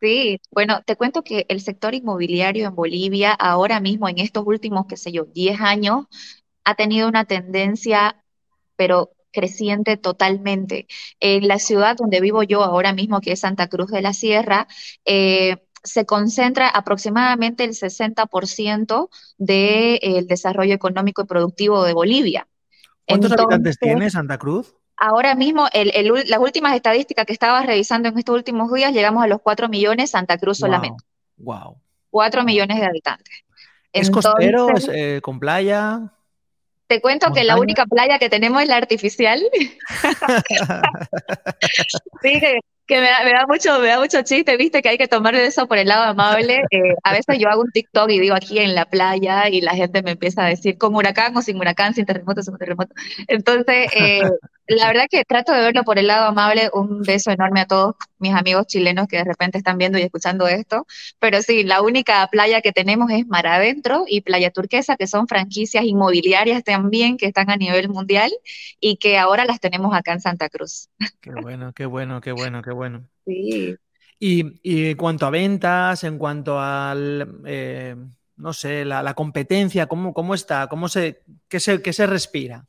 Sí, 0.00 0.40
bueno, 0.50 0.82
te 0.86 0.96
cuento 0.96 1.22
que 1.22 1.44
el 1.48 1.60
sector 1.60 1.94
inmobiliario 1.94 2.66
en 2.66 2.74
Bolivia 2.74 3.32
ahora 3.32 3.80
mismo, 3.80 4.08
en 4.08 4.18
estos 4.18 4.46
últimos, 4.46 4.86
qué 4.86 4.96
sé 4.96 5.12
yo, 5.12 5.24
10 5.26 5.60
años, 5.60 6.06
ha 6.64 6.74
tenido 6.74 7.06
una 7.06 7.26
tendencia, 7.26 8.24
pero 8.76 9.12
creciente 9.30 9.98
totalmente. 9.98 10.86
En 11.20 11.46
la 11.48 11.58
ciudad 11.58 11.96
donde 11.96 12.20
vivo 12.20 12.42
yo 12.42 12.62
ahora 12.62 12.94
mismo, 12.94 13.20
que 13.20 13.32
es 13.32 13.40
Santa 13.40 13.68
Cruz 13.68 13.90
de 13.90 14.00
la 14.00 14.14
Sierra, 14.14 14.66
eh, 15.04 15.58
se 15.82 16.06
concentra 16.06 16.68
aproximadamente 16.68 17.64
el 17.64 17.74
60% 17.74 19.10
del 19.38 20.26
desarrollo 20.26 20.74
económico 20.74 21.22
y 21.22 21.26
productivo 21.26 21.84
de 21.84 21.92
Bolivia. 21.92 22.48
¿Cuántos 23.06 23.32
habitantes 23.32 23.78
tiene 23.78 24.10
Santa 24.10 24.38
Cruz? 24.38 24.74
Ahora 25.02 25.34
mismo, 25.34 25.66
las 25.72 26.38
últimas 26.40 26.76
estadísticas 26.76 27.24
que 27.24 27.32
estaba 27.32 27.62
revisando 27.62 28.10
en 28.10 28.18
estos 28.18 28.34
últimos 28.34 28.70
días, 28.70 28.92
llegamos 28.92 29.24
a 29.24 29.26
los 29.26 29.40
4 29.40 29.70
millones 29.70 30.10
Santa 30.10 30.36
Cruz 30.36 30.58
solamente. 30.58 31.02
Wow. 31.38 31.78
4 32.10 32.44
millones 32.44 32.78
de 32.78 32.84
habitantes. 32.84 33.34
¿Es 33.94 34.10
costero? 34.10 34.68
Eh, 34.92 35.20
¿Con 35.22 35.40
playa? 35.40 36.00
Te 36.86 37.00
cuento 37.00 37.32
que 37.32 37.44
la 37.44 37.56
única 37.56 37.86
playa 37.86 38.18
que 38.18 38.28
tenemos 38.28 38.60
es 38.60 38.68
la 38.68 38.76
artificial. 38.76 39.40
sí, 42.22 42.38
que, 42.86 43.00
me, 43.00 43.08
da, 43.08 43.46
mucho, 43.46 43.78
me 43.78 43.88
da 43.88 44.00
mucho 44.00 44.20
chiste, 44.22 44.56
viste, 44.58 44.82
que 44.82 44.90
hay 44.90 44.98
que 44.98 45.08
tomar 45.08 45.34
eso 45.34 45.66
por 45.66 45.78
el 45.78 45.88
lado 45.88 46.02
amable. 46.02 46.64
Eh, 46.70 46.94
a 47.04 47.12
veces 47.12 47.38
yo 47.38 47.48
hago 47.48 47.62
un 47.62 47.70
TikTok 47.70 48.10
y 48.10 48.18
digo 48.18 48.34
aquí 48.34 48.58
en 48.58 48.74
la 48.74 48.84
playa 48.84 49.48
y 49.48 49.62
la 49.62 49.74
gente 49.74 50.02
me 50.02 50.10
empieza 50.10 50.44
a 50.44 50.48
decir 50.48 50.76
con 50.76 50.94
huracán 50.94 51.34
o 51.36 51.42
sin 51.42 51.56
huracán, 51.56 51.94
sin 51.94 52.04
terremoto, 52.04 52.42
sin 52.42 52.58
terremoto. 52.58 52.92
Entonces, 53.28 53.88
eh, 53.94 54.28
la 54.76 54.86
verdad 54.86 55.06
que 55.10 55.24
trato 55.24 55.52
de 55.52 55.60
verlo 55.60 55.82
por 55.84 55.98
el 55.98 56.06
lado 56.06 56.26
amable. 56.26 56.70
Un 56.72 57.02
beso 57.02 57.30
enorme 57.30 57.60
a 57.60 57.66
todos 57.66 57.96
mis 58.18 58.34
amigos 58.34 58.66
chilenos 58.66 59.08
que 59.08 59.16
de 59.18 59.24
repente 59.24 59.58
están 59.58 59.78
viendo 59.78 59.98
y 59.98 60.02
escuchando 60.02 60.46
esto. 60.46 60.86
Pero 61.18 61.42
sí, 61.42 61.64
la 61.64 61.82
única 61.82 62.26
playa 62.28 62.60
que 62.60 62.72
tenemos 62.72 63.10
es 63.10 63.26
Mar 63.26 63.46
Adentro 63.46 64.04
y 64.06 64.20
Playa 64.20 64.50
Turquesa, 64.50 64.96
que 64.96 65.06
son 65.06 65.26
franquicias 65.26 65.84
inmobiliarias 65.84 66.62
también 66.64 67.16
que 67.16 67.26
están 67.26 67.50
a 67.50 67.56
nivel 67.56 67.88
mundial 67.88 68.30
y 68.78 68.96
que 68.96 69.18
ahora 69.18 69.44
las 69.44 69.60
tenemos 69.60 69.94
acá 69.94 70.12
en 70.12 70.20
Santa 70.20 70.48
Cruz. 70.48 70.88
Qué 71.20 71.32
bueno, 71.32 71.72
qué 71.72 71.86
bueno, 71.86 72.20
qué 72.20 72.32
bueno, 72.32 72.62
qué 72.62 72.72
bueno. 72.72 73.06
Sí. 73.26 73.76
Y, 74.18 74.90
en 74.90 74.96
cuanto 74.96 75.24
a 75.24 75.30
ventas, 75.30 76.04
en 76.04 76.18
cuanto 76.18 76.60
al, 76.60 77.40
eh, 77.46 77.96
no 78.36 78.52
sé, 78.52 78.84
la, 78.84 79.14
competencia, 79.14 79.86
¿cómo, 79.86 80.12
¿cómo, 80.12 80.34
está? 80.34 80.66
¿Cómo 80.66 80.88
se, 80.88 81.22
qué, 81.48 81.58
se, 81.58 81.80
qué 81.80 81.92
se 81.92 82.06
respira? 82.06 82.66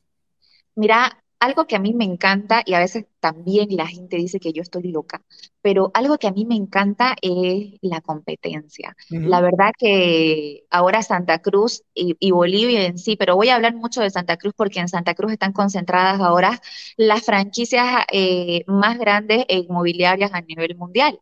Mira, 0.74 1.21
algo 1.42 1.66
que 1.66 1.74
a 1.74 1.80
mí 1.80 1.92
me 1.92 2.04
encanta, 2.04 2.62
y 2.64 2.74
a 2.74 2.78
veces 2.78 3.06
también 3.18 3.66
la 3.70 3.88
gente 3.88 4.16
dice 4.16 4.38
que 4.38 4.52
yo 4.52 4.62
estoy 4.62 4.84
loca, 4.92 5.22
pero 5.60 5.90
algo 5.92 6.16
que 6.16 6.28
a 6.28 6.30
mí 6.30 6.44
me 6.44 6.54
encanta 6.54 7.16
es 7.20 7.80
la 7.80 8.00
competencia. 8.00 8.96
La 9.10 9.40
verdad 9.40 9.72
que 9.76 10.64
ahora 10.70 11.02
Santa 11.02 11.40
Cruz 11.40 11.82
y, 11.94 12.30
Bolivia 12.30 12.86
en 12.86 12.96
sí, 12.96 13.16
pero 13.16 13.34
voy 13.34 13.48
a 13.48 13.56
hablar 13.56 13.74
mucho 13.74 14.02
de 14.02 14.10
Santa 14.10 14.36
Cruz 14.36 14.54
porque 14.56 14.78
en 14.78 14.86
Santa 14.86 15.14
Cruz 15.14 15.32
están 15.32 15.52
concentradas 15.52 16.20
ahora 16.20 16.60
las 16.96 17.24
franquicias 17.24 18.04
eh, 18.12 18.62
más 18.68 18.96
grandes 18.98 19.44
e 19.48 19.58
inmobiliarias 19.58 20.32
a 20.34 20.42
nivel 20.42 20.76
mundial. 20.76 21.18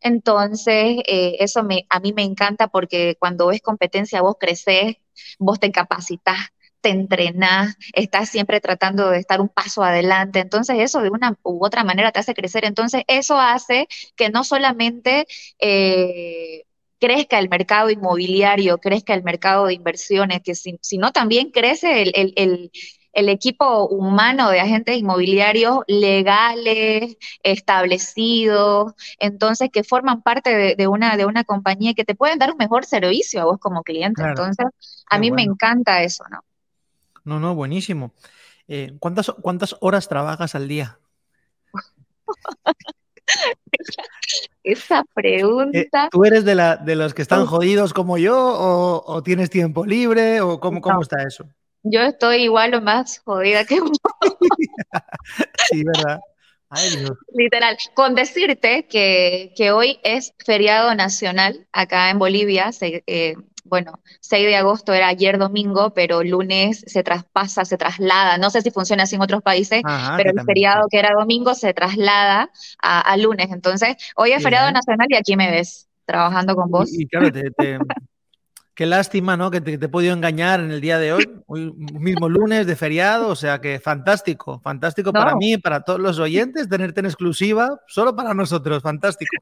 Entonces, 0.00 1.02
eh, 1.06 1.36
eso 1.40 1.62
me, 1.62 1.86
a 1.90 2.00
mí 2.00 2.14
me 2.14 2.22
encanta 2.22 2.68
porque 2.68 3.16
cuando 3.18 3.48
ves 3.48 3.60
competencia, 3.60 4.22
vos 4.22 4.36
creces, 4.40 4.96
vos 5.38 5.60
te 5.60 5.70
capacitas, 5.72 6.38
te 6.80 6.90
entrenas, 6.90 7.76
estás 7.92 8.28
siempre 8.28 8.60
tratando 8.60 9.10
de 9.10 9.18
estar 9.18 9.40
un 9.40 9.48
paso 9.48 9.82
adelante. 9.82 10.40
Entonces 10.40 10.76
eso 10.80 11.00
de 11.00 11.10
una 11.10 11.36
u 11.42 11.64
otra 11.64 11.84
manera 11.84 12.12
te 12.12 12.20
hace 12.20 12.34
crecer. 12.34 12.64
Entonces 12.64 13.02
eso 13.08 13.38
hace 13.38 13.88
que 14.16 14.30
no 14.30 14.44
solamente 14.44 15.26
eh, 15.58 16.64
crezca 16.98 17.38
el 17.38 17.48
mercado 17.48 17.90
inmobiliario, 17.90 18.78
crezca 18.78 19.14
el 19.14 19.22
mercado 19.22 19.66
de 19.66 19.74
inversiones, 19.74 20.40
que 20.42 20.54
sino 20.54 21.12
también 21.12 21.50
crece 21.50 22.02
el, 22.02 22.70
equipo 23.12 23.88
humano 23.88 24.50
de 24.50 24.60
agentes 24.60 24.96
inmobiliarios 24.96 25.80
legales, 25.88 27.16
establecidos, 27.42 28.92
entonces 29.18 29.70
que 29.72 29.82
forman 29.82 30.22
parte 30.22 30.76
de, 30.76 30.86
una, 30.86 31.16
de 31.16 31.26
una 31.26 31.42
compañía 31.44 31.94
que 31.94 32.04
te 32.04 32.14
pueden 32.14 32.38
dar 32.38 32.52
un 32.52 32.58
mejor 32.58 32.84
servicio 32.84 33.40
a 33.42 33.44
vos 33.44 33.58
como 33.58 33.82
cliente. 33.82 34.22
Entonces, 34.22 34.66
a 35.10 35.18
mí 35.18 35.32
me 35.32 35.42
encanta 35.42 36.02
eso, 36.02 36.24
¿no? 36.30 36.44
No, 37.28 37.38
no, 37.38 37.54
buenísimo. 37.54 38.14
Eh, 38.68 38.96
¿cuántas, 39.00 39.30
¿Cuántas 39.42 39.76
horas 39.80 40.08
trabajas 40.08 40.54
al 40.54 40.66
día? 40.66 40.98
Esa, 44.64 45.04
pregunta. 45.12 45.78
Eh, 45.78 46.08
¿Tú 46.10 46.24
eres 46.24 46.46
de, 46.46 46.54
la, 46.54 46.76
de 46.76 46.96
los 46.96 47.12
que 47.12 47.20
están 47.20 47.44
jodidos 47.44 47.92
como 47.92 48.16
yo 48.16 48.34
o, 48.38 49.22
tienes 49.22 49.50
tiempo 49.50 49.84
libre 49.84 50.40
o 50.40 50.58
cómo, 50.58 50.80
cómo 50.80 51.02
está 51.02 51.22
eso? 51.22 51.44
Yo 51.82 52.00
estoy 52.00 52.44
igual 52.44 52.72
o 52.72 52.80
más 52.80 53.18
jodida 53.18 53.66
que 53.66 53.78
vos. 53.80 53.98
sí, 55.70 55.84
¿verdad? 55.84 56.20
Literal. 57.34 57.76
Con 57.92 58.14
decirte 58.14 58.86
que, 58.86 59.52
que, 59.54 59.70
hoy 59.70 60.00
es 60.02 60.32
feriado 60.38 60.94
nacional 60.94 61.66
acá 61.72 62.08
en 62.08 62.18
Bolivia, 62.18 62.72
se, 62.72 63.04
eh, 63.06 63.36
bueno, 63.68 64.00
6 64.20 64.46
de 64.46 64.56
agosto 64.56 64.92
era 64.92 65.08
ayer 65.08 65.38
domingo, 65.38 65.92
pero 65.94 66.22
lunes 66.22 66.84
se 66.86 67.02
traspasa, 67.02 67.64
se 67.64 67.76
traslada, 67.76 68.38
no 68.38 68.50
sé 68.50 68.62
si 68.62 68.70
funciona 68.70 69.04
así 69.04 69.16
en 69.16 69.22
otros 69.22 69.42
países, 69.42 69.82
pero 70.16 70.30
el 70.30 70.44
feriado 70.44 70.88
que 70.90 70.98
era 70.98 71.14
domingo 71.16 71.54
se 71.54 71.74
traslada 71.74 72.50
a, 72.80 73.16
lunes. 73.16 73.48
Entonces, 73.50 73.96
hoy 74.16 74.32
es 74.32 74.42
feriado 74.42 74.70
nacional 74.70 75.06
y 75.10 75.16
aquí 75.16 75.36
me 75.36 75.50
ves 75.50 75.88
trabajando 76.04 76.54
con 76.54 76.70
vos. 76.70 76.92
Y, 76.92 77.06
claro, 77.06 77.28
qué 78.78 78.86
lástima, 78.86 79.36
¿no? 79.36 79.50
Que 79.50 79.60
te, 79.60 79.74
he 79.74 79.88
podido 79.88 80.14
engañar 80.14 80.60
en 80.60 80.70
el 80.70 80.80
día 80.80 81.00
de 81.00 81.12
hoy, 81.12 81.28
hoy 81.48 81.72
mismo 81.74 82.28
lunes 82.28 82.64
de 82.64 82.76
feriado, 82.76 83.26
o 83.26 83.34
sea 83.34 83.60
que 83.60 83.80
fantástico, 83.80 84.60
fantástico 84.60 85.12
para 85.12 85.34
mí, 85.34 85.58
para 85.58 85.80
todos 85.80 85.98
los 85.98 86.20
oyentes, 86.20 86.68
tenerte 86.68 87.00
en 87.00 87.06
exclusiva, 87.06 87.80
solo 87.88 88.14
para 88.14 88.34
nosotros, 88.34 88.80
fantástico. 88.80 89.32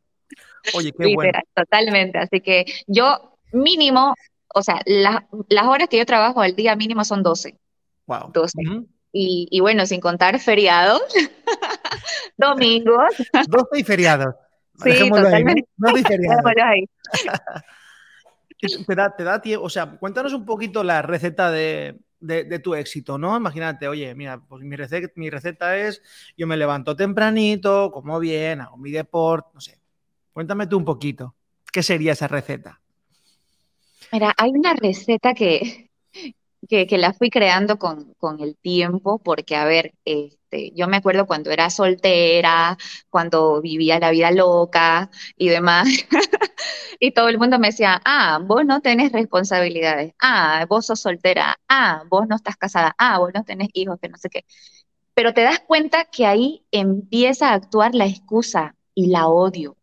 Oye, 0.74 0.90
qué 0.90 1.14
bueno. 1.14 1.38
Totalmente, 1.54 2.18
así 2.18 2.40
que 2.40 2.64
yo 2.86 3.35
mínimo, 3.52 4.14
o 4.54 4.62
sea, 4.62 4.80
las 4.86 5.66
horas 5.66 5.88
que 5.88 5.98
yo 5.98 6.06
trabajo 6.06 6.40
al 6.40 6.56
día 6.56 6.76
mínimo 6.76 7.04
son 7.04 7.22
12. 7.22 7.58
Wow. 8.06 8.30
12. 8.32 8.58
y, 9.12 9.60
bueno, 9.60 9.86
sin 9.86 10.00
contar 10.00 10.38
feriados, 10.38 11.02
domingos. 12.36 13.12
12 13.48 13.78
y 13.78 13.84
feriados. 13.84 14.34
Sí, 14.82 15.08
totalmente. 15.08 15.68
¿no? 15.76 15.96
y 15.96 16.02
feriados. 16.02 16.42
te 18.86 18.94
da, 18.94 19.16
te 19.16 19.24
da 19.24 19.40
tiempo, 19.40 19.64
o 19.64 19.70
sea, 19.70 19.98
cuéntanos 19.98 20.32
un 20.32 20.44
poquito 20.44 20.82
la 20.82 21.02
receta 21.02 21.50
de, 21.50 21.98
tu 22.62 22.74
éxito, 22.74 23.18
¿no? 23.18 23.36
Imagínate, 23.36 23.88
oye, 23.88 24.14
mira, 24.14 24.40
pues 24.40 24.62
mi 24.62 24.76
receta, 24.76 25.08
mi 25.16 25.30
receta 25.30 25.76
es, 25.76 26.02
yo 26.36 26.46
me 26.46 26.56
levanto 26.56 26.96
tempranito, 26.96 27.90
como 27.92 28.18
bien, 28.18 28.60
hago 28.60 28.76
mi 28.76 28.90
deporte, 28.90 29.48
no 29.54 29.60
sé. 29.60 29.80
Cuéntame 30.32 30.66
tú 30.66 30.78
un 30.78 30.84
poquito, 30.84 31.34
¿qué 31.72 31.82
sería 31.82 32.12
esa 32.12 32.28
receta? 32.28 32.80
Mira, 34.12 34.34
hay 34.36 34.50
una 34.50 34.74
receta 34.74 35.34
que, 35.34 35.90
que, 36.68 36.98
la 36.98 37.12
fui 37.12 37.30
creando 37.30 37.78
con, 37.78 38.14
el 38.40 38.56
tiempo, 38.56 39.18
porque, 39.18 39.56
a 39.56 39.64
ver, 39.64 39.92
este, 40.04 40.72
yo 40.74 40.88
me 40.88 40.96
acuerdo 40.96 41.26
cuando 41.26 41.50
era 41.50 41.70
soltera, 41.70 42.76
cuando 43.10 43.60
vivía 43.60 43.98
la 43.98 44.10
vida 44.10 44.30
loca 44.30 45.10
y 45.36 45.48
demás, 45.48 45.88
y 47.00 47.12
todo 47.12 47.28
el 47.28 47.38
mundo 47.38 47.58
me 47.58 47.68
decía, 47.68 48.00
ah, 48.04 48.40
vos 48.42 48.64
no 48.64 48.80
tenés 48.80 49.12
responsabilidades, 49.12 50.14
ah, 50.20 50.66
vos 50.68 50.86
sos 50.86 51.00
soltera, 51.00 51.56
ah, 51.68 52.04
vos 52.08 52.26
no 52.28 52.36
estás 52.36 52.56
casada, 52.56 52.94
ah, 52.98 53.18
vos 53.18 53.32
no 53.34 53.44
tenés 53.44 53.68
hijos, 53.74 53.98
que 54.00 54.08
no 54.08 54.18
sé 54.18 54.28
qué. 54.30 54.44
Pero 55.14 55.32
te 55.34 55.42
das 55.42 55.60
cuenta 55.60 56.04
que 56.04 56.26
ahí 56.26 56.66
empieza 56.70 57.50
a 57.50 57.54
actuar 57.54 57.94
la 57.94 58.06
excusa 58.06 58.74
y 58.94 59.08
la 59.08 59.28
odio 59.28 59.76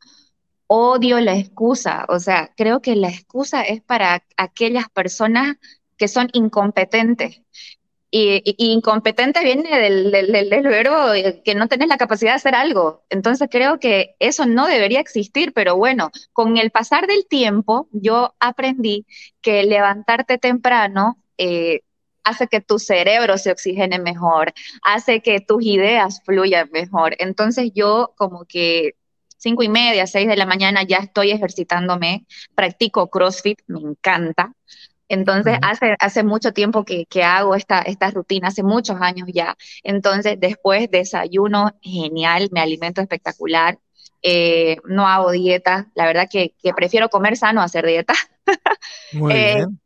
odio 0.67 1.19
la 1.19 1.37
excusa, 1.37 2.05
o 2.09 2.19
sea, 2.19 2.51
creo 2.55 2.81
que 2.81 2.95
la 2.95 3.09
excusa 3.09 3.61
es 3.63 3.81
para 3.81 4.23
aquellas 4.37 4.89
personas 4.89 5.57
que 5.97 6.07
son 6.07 6.29
incompetentes. 6.33 7.41
Y, 8.15 8.43
incompetente 8.59 9.43
viene 9.43 9.79
del, 9.79 10.11
del, 10.11 10.67
verbo 10.67 11.13
que 11.43 11.55
no 11.55 11.67
tenés 11.67 11.87
la 11.87 11.97
capacidad 11.97 12.33
de 12.33 12.35
hacer 12.35 12.53
algo. 12.53 13.03
Entonces 13.09 13.47
creo 13.49 13.79
que 13.79 14.15
eso 14.19 14.45
no 14.45 14.67
debería 14.67 14.99
existir, 14.99 15.51
pero 15.51 15.75
bueno, 15.77 16.11
con 16.31 16.57
el 16.57 16.69
pasar 16.69 17.07
del 17.07 17.25
tiempo 17.27 17.87
yo 17.91 18.35
aprendí 18.39 19.07
que 19.41 19.63
levantarte 19.63 20.37
temprano 20.37 21.17
eh, 21.39 21.81
hace 22.23 22.47
que 22.47 22.61
tu 22.61 22.77
cerebro 22.79 23.37
se 23.37 23.51
oxigene 23.51 23.99
mejor, 23.99 24.53
hace 24.83 25.21
que 25.21 25.39
tus 25.39 25.63
ideas 25.63 26.21
fluyan 26.23 26.69
mejor. 26.71 27.15
Entonces 27.19 27.71
yo 27.73 28.13
como 28.15 28.45
que 28.45 28.95
cinco 29.43 29.61
y 29.61 29.69
media, 29.69 30.07
seis 30.07 30.27
de 30.27 30.37
la 30.37 30.45
mañana 30.45 30.83
ya 30.83 30.97
estoy 30.97 31.31
ejercitándome, 31.31 32.25
practico 32.55 33.09
CrossFit, 33.09 33.59
me 33.67 33.81
encanta. 33.81 34.53
Entonces, 35.09 35.57
hace, 35.61 35.95
hace 35.99 36.23
mucho 36.23 36.53
tiempo 36.53 36.85
que, 36.85 37.05
hago 37.23 37.53
esta, 37.53 37.81
esta 37.81 38.09
rutina, 38.09 38.47
hace 38.47 38.63
muchos 38.63 38.97
años 39.01 39.27
ya. 39.31 39.57
Entonces, 39.83 40.39
después 40.39 40.89
desayuno 40.89 41.71
genial, 41.81 42.49
me 42.51 42.61
alimento 42.61 43.01
espectacular, 43.01 43.77
eh, 44.21 44.77
no 44.85 45.07
hago 45.07 45.31
dieta, 45.31 45.87
la 45.93 46.05
verdad 46.05 46.29
que, 46.31 46.53
prefiero 46.75 47.09
comer 47.09 47.35
sano 47.35 47.61
a 47.61 47.65
hacer 47.65 47.85
dieta. 47.85 48.13
Muy 49.11 49.33
eh, 49.33 49.55
bien. 49.57 49.79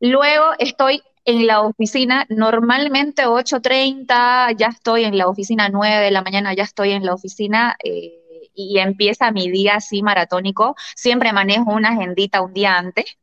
Luego 0.00 0.46
estoy 0.58 1.02
en 1.26 1.46
la 1.46 1.60
oficina, 1.60 2.26
normalmente 2.30 3.26
8.30, 3.26 4.56
ya 4.56 4.68
estoy 4.68 5.04
en 5.04 5.18
la 5.18 5.28
oficina, 5.28 5.68
9 5.68 6.04
de 6.04 6.10
la 6.10 6.22
mañana 6.22 6.54
ya 6.54 6.64
estoy 6.64 6.92
en 6.92 7.04
la 7.04 7.14
oficina. 7.14 7.76
Eh, 7.84 8.23
y 8.54 8.78
empieza 8.78 9.32
mi 9.32 9.50
día 9.50 9.76
así 9.76 10.02
maratónico, 10.02 10.76
siempre 10.96 11.32
manejo 11.32 11.72
una 11.72 11.90
agendita 11.90 12.42
un 12.42 12.54
día 12.54 12.76
antes. 12.78 13.16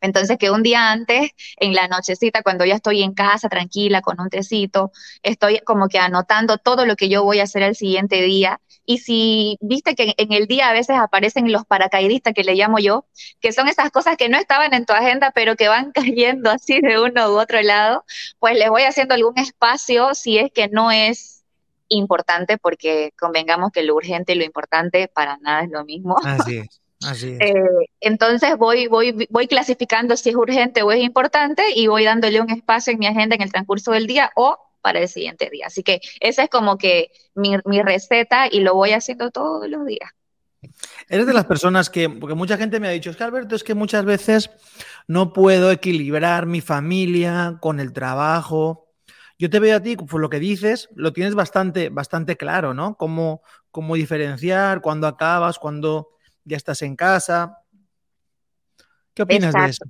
Entonces, 0.00 0.38
que 0.38 0.50
un 0.50 0.62
día 0.62 0.90
antes, 0.90 1.30
en 1.56 1.74
la 1.74 1.86
nochecita, 1.88 2.42
cuando 2.42 2.64
ya 2.64 2.74
estoy 2.74 3.02
en 3.02 3.12
casa 3.12 3.48
tranquila 3.48 4.00
con 4.00 4.20
un 4.20 4.30
tecito, 4.30 4.92
estoy 5.22 5.60
como 5.60 5.88
que 5.88 5.98
anotando 5.98 6.58
todo 6.58 6.86
lo 6.86 6.96
que 6.96 7.08
yo 7.08 7.22
voy 7.22 7.40
a 7.40 7.44
hacer 7.44 7.62
el 7.62 7.76
siguiente 7.76 8.22
día. 8.22 8.60
Y 8.86 8.98
si 8.98 9.58
viste 9.60 9.94
que 9.94 10.14
en 10.16 10.32
el 10.32 10.46
día 10.46 10.70
a 10.70 10.72
veces 10.72 10.96
aparecen 10.96 11.52
los 11.52 11.64
paracaidistas 11.66 12.32
que 12.34 12.44
le 12.44 12.54
llamo 12.54 12.78
yo, 12.78 13.06
que 13.40 13.52
son 13.52 13.68
esas 13.68 13.90
cosas 13.90 14.16
que 14.16 14.28
no 14.28 14.38
estaban 14.38 14.72
en 14.74 14.86
tu 14.86 14.92
agenda, 14.94 15.32
pero 15.32 15.54
que 15.56 15.68
van 15.68 15.92
cayendo 15.94 16.50
así 16.50 16.80
de 16.80 16.98
uno 17.00 17.30
u 17.32 17.38
otro 17.38 17.60
lado, 17.62 18.04
pues 18.38 18.56
les 18.56 18.70
voy 18.70 18.82
haciendo 18.82 19.14
algún 19.14 19.38
espacio 19.38 20.14
si 20.14 20.38
es 20.38 20.50
que 20.52 20.68
no 20.68 20.90
es 20.90 21.39
importante 21.90 22.56
porque 22.56 23.12
convengamos 23.18 23.70
que 23.70 23.82
lo 23.82 23.94
urgente 23.94 24.32
y 24.32 24.36
lo 24.36 24.44
importante 24.44 25.08
para 25.08 25.36
nada 25.38 25.64
es 25.64 25.70
lo 25.70 25.84
mismo. 25.84 26.16
Así 26.24 26.58
es. 26.58 26.80
Así 27.06 27.36
es. 27.38 27.40
Eh, 27.40 27.54
entonces 28.00 28.56
voy, 28.56 28.86
voy, 28.86 29.26
voy 29.30 29.46
clasificando 29.46 30.16
si 30.16 30.30
es 30.30 30.36
urgente 30.36 30.82
o 30.82 30.92
es 30.92 31.02
importante 31.02 31.62
y 31.74 31.86
voy 31.86 32.04
dándole 32.04 32.40
un 32.40 32.50
espacio 32.50 32.92
en 32.92 32.98
mi 32.98 33.06
agenda 33.06 33.36
en 33.36 33.42
el 33.42 33.52
transcurso 33.52 33.92
del 33.92 34.06
día 34.06 34.30
o 34.36 34.58
para 34.80 35.00
el 35.00 35.08
siguiente 35.08 35.48
día. 35.50 35.66
Así 35.66 35.82
que 35.82 36.00
esa 36.20 36.44
es 36.44 36.50
como 36.50 36.78
que 36.78 37.10
mi, 37.34 37.56
mi 37.64 37.82
receta 37.82 38.48
y 38.50 38.60
lo 38.60 38.74
voy 38.74 38.92
haciendo 38.92 39.30
todos 39.30 39.68
los 39.68 39.84
días. 39.86 40.10
Eres 41.08 41.26
de 41.26 41.32
las 41.32 41.46
personas 41.46 41.90
que, 41.90 42.08
porque 42.08 42.34
mucha 42.34 42.56
gente 42.56 42.80
me 42.80 42.88
ha 42.88 42.92
dicho, 42.92 43.10
es 43.10 43.16
que 43.16 43.24
Alberto, 43.24 43.54
es 43.54 43.64
que 43.64 43.74
muchas 43.74 44.04
veces 44.04 44.50
no 45.08 45.32
puedo 45.32 45.70
equilibrar 45.70 46.46
mi 46.46 46.60
familia 46.60 47.58
con 47.60 47.80
el 47.80 47.92
trabajo. 47.92 48.89
Yo 49.40 49.48
te 49.48 49.58
veo 49.58 49.74
a 49.74 49.80
ti, 49.80 49.96
por 49.96 50.20
lo 50.20 50.28
que 50.28 50.38
dices, 50.38 50.90
lo 50.94 51.14
tienes 51.14 51.34
bastante, 51.34 51.88
bastante 51.88 52.36
claro, 52.36 52.74
¿no? 52.74 52.96
Cómo, 52.96 53.40
cómo 53.70 53.94
diferenciar, 53.94 54.82
cuándo 54.82 55.06
acabas, 55.06 55.58
cuándo 55.58 56.10
ya 56.44 56.58
estás 56.58 56.82
en 56.82 56.94
casa. 56.94 57.56
¿Qué 59.14 59.22
opinas 59.22 59.54
de 59.54 59.64
eso? 59.64 59.84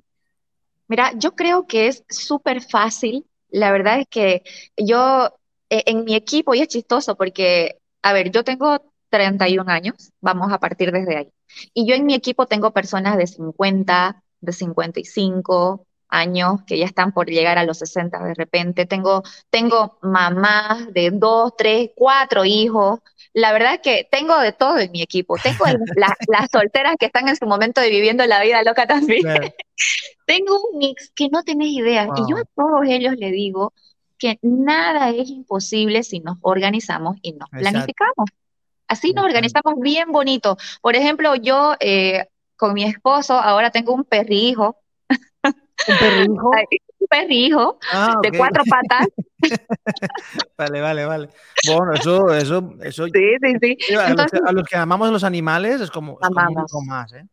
Mira, 0.87 1.11
yo 1.17 1.35
creo 1.35 1.67
que 1.67 1.87
es 1.87 2.05
súper 2.07 2.61
fácil. 2.61 3.25
La 3.49 3.73
verdad 3.73 3.99
es 3.99 4.07
que 4.09 4.43
yo 4.77 5.37
e, 5.69 5.83
en 5.85 6.05
mi 6.05 6.15
equipo, 6.15 6.55
y 6.55 6.61
es 6.61 6.69
chistoso 6.69 7.17
porque, 7.17 7.77
a 8.03 8.13
ver, 8.13 8.31
yo 8.31 8.45
tengo 8.45 8.93
31 9.09 9.69
años, 9.69 10.13
vamos 10.21 10.53
a 10.53 10.61
partir 10.61 10.93
desde 10.93 11.17
ahí. 11.17 11.29
Y 11.73 11.85
yo 11.85 11.95
en 11.95 12.05
mi 12.05 12.13
equipo 12.13 12.45
tengo 12.45 12.71
personas 12.71 13.17
de 13.17 13.27
50, 13.27 14.23
de 14.39 14.53
55 14.53 15.85
años 16.11 16.61
que 16.67 16.77
ya 16.77 16.85
están 16.85 17.11
por 17.11 17.27
llegar 17.27 17.57
a 17.57 17.63
los 17.63 17.79
60 17.79 18.19
de 18.23 18.33
repente. 18.35 18.85
Tengo, 18.85 19.23
tengo 19.49 19.97
mamás 20.01 20.93
de 20.93 21.09
dos, 21.11 21.53
tres, 21.57 21.91
cuatro 21.95 22.45
hijos. 22.45 22.99
La 23.33 23.53
verdad 23.53 23.79
que 23.81 24.07
tengo 24.11 24.37
de 24.39 24.51
todo 24.51 24.77
en 24.77 24.91
mi 24.91 25.01
equipo. 25.01 25.37
Tengo 25.41 25.65
las 25.95 26.51
solteras 26.51 26.95
que 26.99 27.07
están 27.07 27.27
en 27.27 27.35
su 27.35 27.45
momento 27.45 27.81
de 27.81 27.89
viviendo 27.89 28.25
la 28.27 28.41
vida 28.43 28.61
loca 28.63 28.85
también. 28.85 29.23
tengo 30.27 30.59
un 30.71 30.77
mix 30.77 31.11
que 31.15 31.29
no 31.29 31.43
tenés 31.43 31.69
idea. 31.69 32.07
Y 32.15 32.29
yo 32.29 32.37
a 32.37 32.45
todos 32.55 32.85
ellos 32.87 33.15
les 33.17 33.31
digo 33.31 33.73
que 34.17 34.37
nada 34.43 35.09
es 35.09 35.29
imposible 35.29 36.03
si 36.03 36.19
nos 36.19 36.37
organizamos 36.41 37.17
y 37.23 37.33
nos 37.33 37.49
planificamos. 37.49 38.29
Así 38.87 39.13
nos 39.13 39.25
organizamos 39.25 39.75
bien 39.79 40.11
bonito. 40.11 40.57
Por 40.81 40.95
ejemplo, 40.95 41.33
yo 41.35 41.75
eh, 41.79 42.27
con 42.57 42.73
mi 42.73 42.83
esposo 42.83 43.33
ahora 43.33 43.71
tengo 43.71 43.93
un 43.93 44.03
perrijo. 44.03 44.77
¿Un 45.43 45.97
perrijo? 45.97 46.51
un 46.99 47.07
perrijo 47.09 47.79
ah, 47.91 48.15
de 48.21 48.37
cuatro 48.37 48.63
patas. 48.69 49.07
vale, 50.57 50.81
vale, 50.81 51.05
vale. 51.05 51.29
Bueno, 51.67 51.93
eso, 51.93 52.33
eso, 52.33 52.73
eso. 52.81 53.05
Sí, 53.05 53.35
sí, 53.41 53.77
sí. 53.87 53.95
A, 53.95 54.13
los, 54.51 54.63
que 54.67 54.77
amamos 54.77 55.11
los 55.11 55.23
animales 55.23 55.81
es 55.81 55.89
como, 55.89 56.19
es 56.21 56.29
como 56.29 56.49
un 56.49 56.55
poco 56.55 56.81
más, 56.85 57.11
¿eh? 57.13 57.25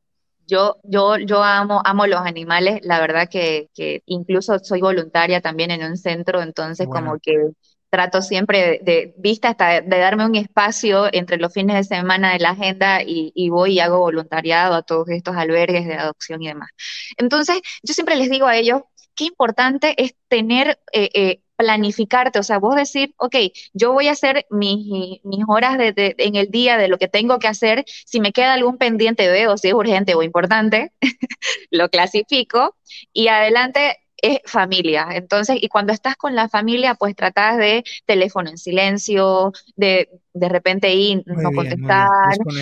Yo, 0.47 0.77
yo, 0.83 1.19
yo 1.19 1.43
amo, 1.43 1.83
amo 1.85 2.07
los 2.07 2.21
animales, 2.21 2.81
la 2.83 3.01
verdad 3.01 3.29
que, 3.31 3.69
que 3.75 4.03
incluso 4.07 4.59
soy 4.61 4.81
voluntaria 4.81 5.43
también 5.43 5.71
en 5.71 5.85
un 5.85 5.99
centro, 5.99 6.41
entonces 6.41 6.87
como 6.87 7.19
que 7.19 7.51
trato 7.91 8.23
siempre 8.23 8.81
de, 8.83 9.15
vista 9.17 9.51
hasta 9.51 9.81
de, 9.81 9.99
darme 9.99 10.27
un 10.27 10.35
espacio 10.35 11.09
entre 11.13 11.39
los 11.39 11.53
fines 11.53 11.77
de 11.77 11.97
semana 11.97 12.33
de 12.33 12.41
la 12.41 12.51
agenda 12.51 13.03
y, 13.05 13.49
voy 13.51 13.75
y 13.75 13.81
hago 13.81 13.99
voluntariado 13.99 14.75
a 14.75 14.83
todos 14.83 15.09
estos 15.09 15.37
albergues 15.37 15.87
de 15.87 15.95
adopción 15.95 16.43
y 16.43 16.49
demás. 16.49 16.71
Entonces, 17.17 17.61
yo 17.83 17.95
siempre 17.95 18.17
les 18.17 18.31
digo 18.31 18.47
a 18.47 18.57
ellos, 18.57 18.83
qué 19.15 19.25
importante 19.25 19.95
es 20.03 20.15
tener, 20.29 20.79
eh, 20.93 21.11
eh, 21.15 21.43
planificarte, 21.57 22.39
o 22.39 22.43
sea, 22.45 22.59
vos 22.59 22.77
decir, 22.77 23.15
ok, 23.17 23.35
yo 23.73 23.93
voy 23.93 24.07
a 24.07 24.13
hacer 24.13 24.47
mis, 24.49 25.21
mis 25.25 25.45
horas 25.49 25.77
de, 25.77 26.15
en 26.19 26.37
el 26.37 26.51
día 26.51 26.79
de 26.79 26.87
lo 26.87 26.99
que 26.99 27.09
tengo 27.09 27.41
que 27.41 27.49
hacer, 27.49 27.85
si 28.07 28.21
me 28.21 28.33
queda 28.33 28.55
algún 28.55 28.79
pendiente, 28.79 29.29
veo 29.29 29.57
si 29.57 29.69
es 29.69 29.75
urgente 29.75 30.15
o 30.15 30.23
importante, 30.23 30.93
lo 31.71 31.89
clasifico 31.89 32.77
y 33.13 33.27
adelante 33.27 33.99
es 34.21 34.41
familia. 34.45 35.09
Entonces, 35.13 35.59
y 35.61 35.69
cuando 35.69 35.93
estás 35.93 36.17
con 36.17 36.35
la 36.35 36.49
familia, 36.49 36.95
pues 36.95 37.15
tratas 37.15 37.57
de 37.57 37.85
teléfono 38.07 38.51
en 38.51 38.59
silencio, 38.59 39.53
de 39.77 40.09
de 40.39 40.49
repente 40.49 40.95
ir, 40.95 41.23
no 41.27 41.51
contestar, 41.51 42.09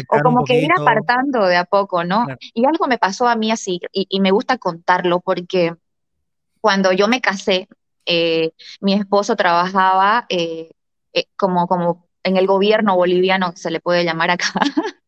o 0.09 0.23
como 0.23 0.45
que 0.45 0.61
ir 0.61 0.71
apartando 0.73 1.47
de 1.47 1.57
a 1.57 1.65
poco, 1.65 2.05
¿no? 2.05 2.27
Y 2.55 2.65
algo 2.65 2.87
me 2.87 2.99
pasó 2.99 3.29
a 3.29 3.37
mí 3.37 3.51
así, 3.51 3.81
y, 3.93 4.21
me 4.21 4.31
gusta 4.31 4.59
contarlo 4.59 5.21
porque 5.21 5.75
cuando 6.61 6.93
yo 6.93 7.07
me 7.07 7.21
casé, 7.21 7.69
eh, 8.07 8.53
mi 8.81 8.95
esposo 8.95 9.37
trabajaba 9.37 10.27
eh, 10.29 10.71
eh, 11.13 11.27
como, 11.37 11.67
como 11.67 12.09
en 12.23 12.37
el 12.37 12.47
gobierno 12.47 12.97
boliviano, 12.97 13.53
se 13.57 13.71
le 13.71 13.81
puede 13.81 14.05
llamar 14.05 14.31
acá, 14.31 14.53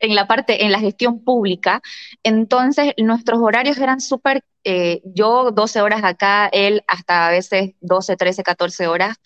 en 0.00 0.14
la 0.14 0.26
parte, 0.26 0.64
en 0.64 0.72
la 0.72 0.80
gestión 0.80 1.22
pública. 1.22 1.82
Entonces, 2.22 2.92
nuestros 2.98 3.40
horarios 3.40 3.78
eran 3.78 4.00
súper, 4.00 4.44
eh, 4.64 5.00
yo 5.04 5.50
12 5.52 5.80
horas 5.80 6.02
acá, 6.04 6.48
él 6.48 6.82
hasta 6.88 7.28
a 7.28 7.30
veces 7.30 7.72
12, 7.80 8.16
13, 8.16 8.42
14 8.42 8.86
horas. 8.86 9.16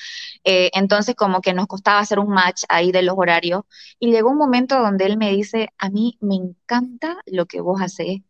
Eh, 0.44 0.70
entonces, 0.74 1.14
como 1.14 1.40
que 1.40 1.54
nos 1.54 1.66
costaba 1.66 2.00
hacer 2.00 2.18
un 2.18 2.30
match 2.30 2.64
ahí 2.68 2.92
de 2.92 3.02
los 3.02 3.16
horarios. 3.16 3.62
Y 3.98 4.10
llegó 4.12 4.30
un 4.30 4.38
momento 4.38 4.78
donde 4.80 5.06
él 5.06 5.16
me 5.16 5.30
dice, 5.30 5.68
a 5.78 5.90
mí 5.90 6.16
me 6.20 6.36
encanta 6.36 7.18
lo 7.26 7.46
que 7.46 7.60
vos 7.60 7.80
haces. 7.80 8.20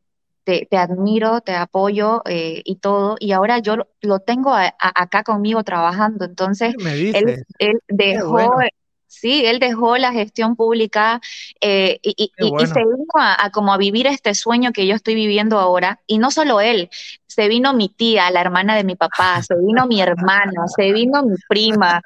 Te, 0.42 0.66
admiro, 0.76 1.42
te 1.42 1.54
apoyo 1.54 2.22
eh, 2.26 2.62
y 2.64 2.76
todo, 2.76 3.14
y 3.20 3.30
ahora 3.30 3.60
yo 3.60 3.76
lo, 4.00 4.18
tengo 4.18 4.52
acá 4.52 5.22
conmigo 5.22 5.62
trabajando. 5.62 6.24
Entonces, 6.24 6.74
él, 7.14 7.44
él, 7.60 7.78
dejó, 7.86 8.50
Sí, 9.10 9.44
él 9.44 9.58
dejó 9.58 9.98
la 9.98 10.12
gestión 10.12 10.54
pública 10.54 11.20
eh, 11.60 11.98
y, 12.00 12.30
se 12.38 12.78
vino 12.78 13.06
a, 13.18 13.50
como 13.50 13.72
a 13.72 13.76
vivir 13.76 14.06
este 14.06 14.36
sueño 14.36 14.72
que 14.72 14.86
yo 14.86 14.94
estoy 14.94 15.16
viviendo 15.16 15.58
ahora. 15.58 16.00
Y 16.06 16.18
no 16.18 16.30
solo 16.30 16.60
él, 16.60 16.88
se 17.26 17.48
vino 17.48 17.74
mi 17.74 17.88
tía, 17.88 18.30
la 18.30 18.40
hermana 18.40 18.76
de 18.76 18.84
mi 18.84 18.94
papá, 18.94 19.42
se 19.42 19.56
vino 19.56 19.88
mi 19.88 20.00
hermano, 20.00 20.68
se 20.76 20.92
vino 20.92 21.24
mi 21.24 21.34
prima. 21.48 22.00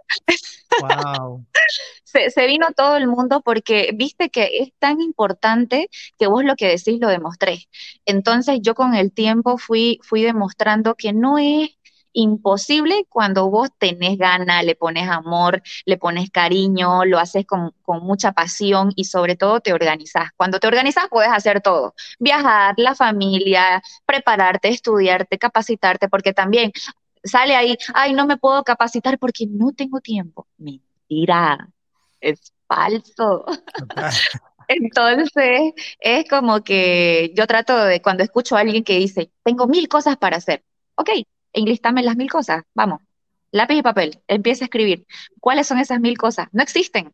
Wow. 0.81 1.45
se, 2.05 2.31
se, 2.31 2.47
vino 2.47 2.69
todo 2.75 2.97
el 2.97 3.07
mundo 3.07 3.43
porque 3.43 3.91
viste 3.95 4.31
que 4.31 4.49
es 4.61 4.73
tan 4.79 5.03
importante 5.03 5.91
que 6.19 6.27
vos 6.27 6.43
lo 6.43 6.57
que 6.57 6.69
decís 6.69 6.99
lo 7.01 7.09
demostré. 7.09 7.69
Entonces 8.07 8.61
yo 8.63 8.75
con 8.75 8.95
el 8.95 9.13
tiempo 9.13 9.59
fui, 9.59 10.01
fui 10.03 10.23
demostrando 10.23 10.95
que 10.95 11.13
no 11.13 11.37
es 11.37 11.77
imposible 12.15 13.07
cuando 13.11 13.51
vos 13.51 13.69
tenés 13.77 14.17
gana, 14.17 14.63
le 14.63 14.75
pones 14.77 15.09
amor, 15.09 15.63
le 15.85 15.99
pones 15.99 16.31
cariño, 16.31 17.05
lo 17.05 17.19
haces 17.19 17.45
con, 17.47 17.75
mucha 17.87 18.33
pasión 18.33 18.93
y 18.97 19.05
sobre 19.05 19.37
todo 19.37 19.61
te 19.61 19.73
organizás. 19.73 20.31
Cuando 20.37 20.59
te 20.59 20.67
organizas 20.67 21.09
puedes 21.11 21.31
hacer 21.31 21.61
todo, 21.61 21.95
viajar, 22.19 22.75
la 22.79 22.95
familia, 22.95 23.83
prepararte, 24.07 24.69
estudiarte, 24.69 25.39
capacitarte, 25.39 26.09
porque 26.09 26.33
también 26.33 26.73
sale 27.23 27.57
ahí, 27.57 27.77
ay, 27.95 28.15
no 28.15 28.27
me 28.27 28.37
puedo 28.37 28.63
capacitar 28.65 29.19
porque 29.19 29.47
no 29.47 29.73
tengo 29.73 30.01
tiempo. 30.01 30.47
Mentira, 30.57 31.69
es 32.21 32.53
falso. 32.67 33.45
Entonces, 34.69 35.73
es 36.01 36.29
como 36.29 36.63
que 36.63 37.33
yo 37.37 37.47
trato 37.47 37.77
de, 37.85 38.01
cuando 38.01 38.23
escucho 38.23 38.57
a 38.57 38.61
alguien 38.61 38.85
que 38.85 38.99
dice, 38.99 39.31
tengo 39.43 39.67
mil 39.67 39.89
cosas 39.89 40.17
para 40.17 40.39
hacer, 40.39 40.65
ok, 40.97 41.11
enlistame 41.55 42.03
las 42.03 42.17
mil 42.17 42.31
cosas, 42.31 42.63
vamos, 42.75 43.01
lápiz 43.51 43.77
y 43.77 43.83
papel, 43.83 44.21
empieza 44.29 44.65
a 44.65 44.67
escribir. 44.67 45.07
¿Cuáles 45.41 45.67
son 45.67 45.79
esas 45.79 46.01
mil 46.01 46.19
cosas? 46.19 46.49
No 46.53 46.63
existen. 46.63 47.13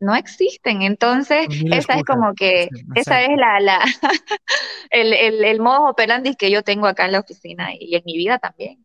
No 0.00 0.14
existen. 0.14 0.82
Entonces, 0.82 1.48
esa 1.72 1.94
es 1.94 2.04
como 2.04 2.34
que, 2.34 2.68
esa 2.94 3.22
es 3.22 3.36
la, 3.36 3.58
la 3.58 3.80
el, 4.90 5.12
el, 5.12 5.44
el 5.44 5.60
modo 5.60 5.88
operandi 5.88 6.36
que 6.36 6.52
yo 6.52 6.62
tengo 6.62 6.86
acá 6.86 7.06
en 7.06 7.12
la 7.12 7.20
oficina 7.20 7.70
y 7.74 7.96
en 7.96 8.02
mi 8.04 8.16
vida 8.16 8.38
también. 8.38 8.84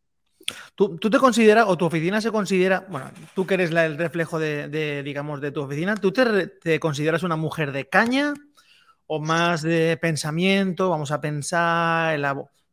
¿Tú, 0.76 0.98
te 0.98 1.20
consideras, 1.20 1.66
o 1.68 1.78
tu 1.78 1.86
oficina 1.86 2.20
se 2.20 2.32
considera, 2.32 2.86
bueno, 2.90 3.12
tú 3.36 3.46
que 3.46 3.54
eres 3.54 3.72
el 3.72 3.98
reflejo 3.98 4.40
de, 4.40 5.04
digamos, 5.04 5.40
de 5.40 5.52
tu 5.52 5.62
oficina, 5.62 5.96
¿tú 5.96 6.12
te, 6.12 6.48
te, 6.48 6.80
consideras 6.80 7.24
una 7.24 7.36
mujer 7.36 7.72
de 7.72 7.88
caña 7.88 8.34
o 9.06 9.20
más 9.20 9.62
de 9.62 9.98
pensamiento? 9.98 10.90
Vamos 10.90 11.12
a 11.12 11.22
pensar, 11.22 12.20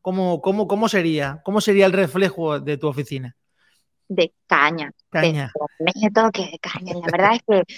¿Cómo, 0.03 0.41
cómo, 0.41 0.67
cómo 0.67 0.89
sería? 0.89 1.41
¿Cómo 1.45 1.61
sería 1.61 1.87
el 1.87 1.93
reflejo 1.93 2.59
de 2.59 2.77
tu 2.77 2.89
oficina? 2.89 3.37
De 4.09 4.33
caña. 4.47 4.93
Caña. 5.11 5.53
Que 6.33 6.43
de 6.51 6.59
caña. 6.59 6.95
La 6.95 7.07
verdad 7.11 7.35
es 7.35 7.43
que 7.47 7.75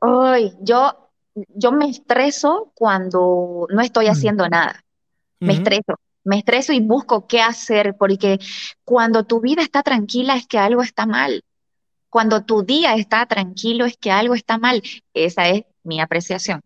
hoy 0.00 0.52
yo, 0.60 1.10
yo 1.34 1.72
me 1.72 1.88
estreso 1.88 2.72
cuando 2.74 3.66
no 3.70 3.80
estoy 3.82 4.06
mm. 4.06 4.10
haciendo 4.10 4.48
nada. 4.48 4.82
Me 5.40 5.54
estreso. 5.54 5.94
Me 6.24 6.38
estreso 6.38 6.72
y 6.72 6.80
busco 6.80 7.28
qué 7.28 7.40
hacer, 7.40 7.94
porque 7.96 8.40
cuando 8.84 9.24
tu 9.24 9.40
vida 9.40 9.62
está 9.62 9.84
tranquila 9.84 10.34
es 10.34 10.46
que 10.48 10.58
algo 10.58 10.82
está 10.82 11.06
mal. 11.06 11.44
Cuando 12.08 12.44
tu 12.44 12.62
día 12.62 12.94
está 12.94 13.26
tranquilo 13.26 13.84
es 13.84 13.96
que 13.96 14.10
algo 14.10 14.34
está 14.34 14.58
mal. 14.58 14.82
Esa 15.14 15.48
es 15.48 15.62
mi 15.84 16.00
apreciación. 16.00 16.62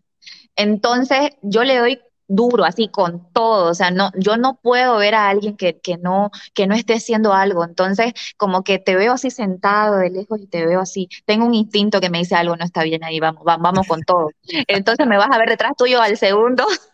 Entonces, 0.56 1.32
yo 1.42 1.64
le 1.64 1.76
doy 1.76 2.00
duro, 2.30 2.64
así 2.64 2.88
con 2.88 3.32
todo, 3.32 3.70
o 3.70 3.74
sea, 3.74 3.90
no, 3.90 4.10
yo 4.16 4.36
no 4.36 4.54
puedo 4.62 4.96
ver 4.98 5.14
a 5.14 5.28
alguien 5.28 5.56
que, 5.56 5.80
que, 5.80 5.98
no, 5.98 6.30
que 6.54 6.66
no 6.66 6.74
esté 6.74 6.94
haciendo 6.94 7.32
algo, 7.32 7.64
entonces 7.64 8.12
como 8.36 8.62
que 8.62 8.78
te 8.78 8.94
veo 8.94 9.12
así 9.14 9.30
sentado 9.30 9.96
de 9.98 10.10
lejos 10.10 10.40
y 10.40 10.46
te 10.46 10.64
veo 10.64 10.80
así, 10.80 11.08
tengo 11.26 11.44
un 11.44 11.54
instinto 11.54 12.00
que 12.00 12.08
me 12.08 12.18
dice 12.18 12.36
algo 12.36 12.56
no 12.56 12.64
está 12.64 12.84
bien 12.84 13.02
ahí, 13.04 13.18
vamos, 13.20 13.42
vamos, 13.44 13.86
con 13.88 14.02
todo, 14.02 14.30
entonces 14.68 15.06
me 15.06 15.16
vas 15.18 15.28
a 15.30 15.38
ver 15.38 15.48
detrás 15.48 15.72
tuyo 15.76 16.00
al 16.00 16.16
segundo. 16.16 16.66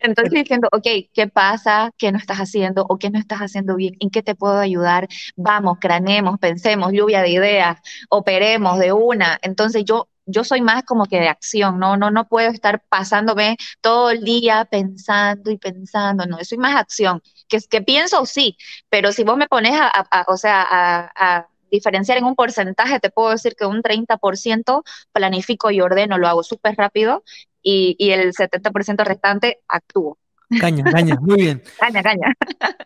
Entonces 0.00 0.32
diciendo, 0.32 0.68
ok, 0.72 0.86
¿qué 1.12 1.28
pasa? 1.28 1.90
¿Qué 1.96 2.12
no 2.12 2.18
estás 2.18 2.38
haciendo? 2.38 2.84
¿O 2.88 2.98
qué 2.98 3.10
no 3.10 3.18
estás 3.18 3.40
haciendo 3.40 3.76
bien? 3.76 3.94
¿En 4.00 4.10
qué 4.10 4.22
te 4.22 4.34
puedo 4.34 4.58
ayudar? 4.58 5.08
Vamos, 5.36 5.78
cranemos, 5.80 6.38
pensemos, 6.38 6.92
lluvia 6.92 7.22
de 7.22 7.30
ideas, 7.30 7.78
operemos 8.08 8.78
de 8.78 8.92
una. 8.92 9.38
Entonces 9.42 9.84
yo, 9.84 10.08
yo 10.26 10.44
soy 10.44 10.60
más 10.60 10.84
como 10.84 11.06
que 11.06 11.20
de 11.20 11.28
acción, 11.28 11.78
¿no? 11.78 11.96
No, 11.96 12.10
no 12.10 12.28
puedo 12.28 12.50
estar 12.50 12.82
pasándome 12.88 13.56
todo 13.80 14.10
el 14.10 14.24
día 14.24 14.66
pensando 14.70 15.50
y 15.50 15.58
pensando, 15.58 16.26
no, 16.26 16.38
soy 16.44 16.58
más 16.58 16.76
acción. 16.76 17.22
Que, 17.48 17.58
que 17.70 17.80
pienso, 17.82 18.26
sí, 18.26 18.56
pero 18.90 19.12
si 19.12 19.24
vos 19.24 19.36
me 19.36 19.46
pones 19.46 19.72
a, 19.74 20.26
o 20.28 20.36
sea, 20.36 20.66
a 20.68 21.48
diferenciar 21.70 22.18
en 22.18 22.24
un 22.24 22.34
porcentaje, 22.34 23.00
te 23.00 23.10
puedo 23.10 23.30
decir 23.30 23.54
que 23.56 23.66
un 23.66 23.82
30% 23.82 24.82
planifico 25.12 25.70
y 25.70 25.80
ordeno, 25.80 26.18
lo 26.18 26.28
hago 26.28 26.42
súper 26.42 26.76
rápido 26.76 27.24
y, 27.62 27.96
y, 27.98 28.10
el 28.10 28.32
70% 28.32 29.04
restante 29.04 29.60
actúo. 29.68 30.18
Caña, 30.60 30.84
caña, 30.84 31.16
muy 31.20 31.42
bien. 31.42 31.62
caña, 31.80 32.02
caña. 32.02 32.32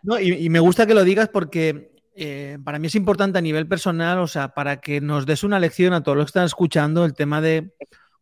No, 0.01 0.19
y, 0.19 0.33
y, 0.33 0.49
me 0.49 0.59
gusta 0.59 0.87
que 0.87 0.95
lo 0.95 1.03
digas 1.03 1.29
porque 1.29 1.90
eh, 2.15 2.57
para 2.63 2.79
mí 2.79 2.87
es 2.87 2.95
importante 2.95 3.37
a 3.37 3.41
nivel 3.41 3.67
personal, 3.67 4.19
o 4.19 4.27
sea, 4.27 4.49
para 4.49 4.81
que 4.81 5.01
nos 5.01 5.25
des 5.25 5.43
una 5.43 5.59
lección 5.59 5.93
a 5.93 6.03
todos 6.03 6.17
los 6.17 6.25
que 6.25 6.29
están 6.29 6.45
escuchando 6.45 7.05
el 7.05 7.13
tema 7.13 7.41
de 7.41 7.73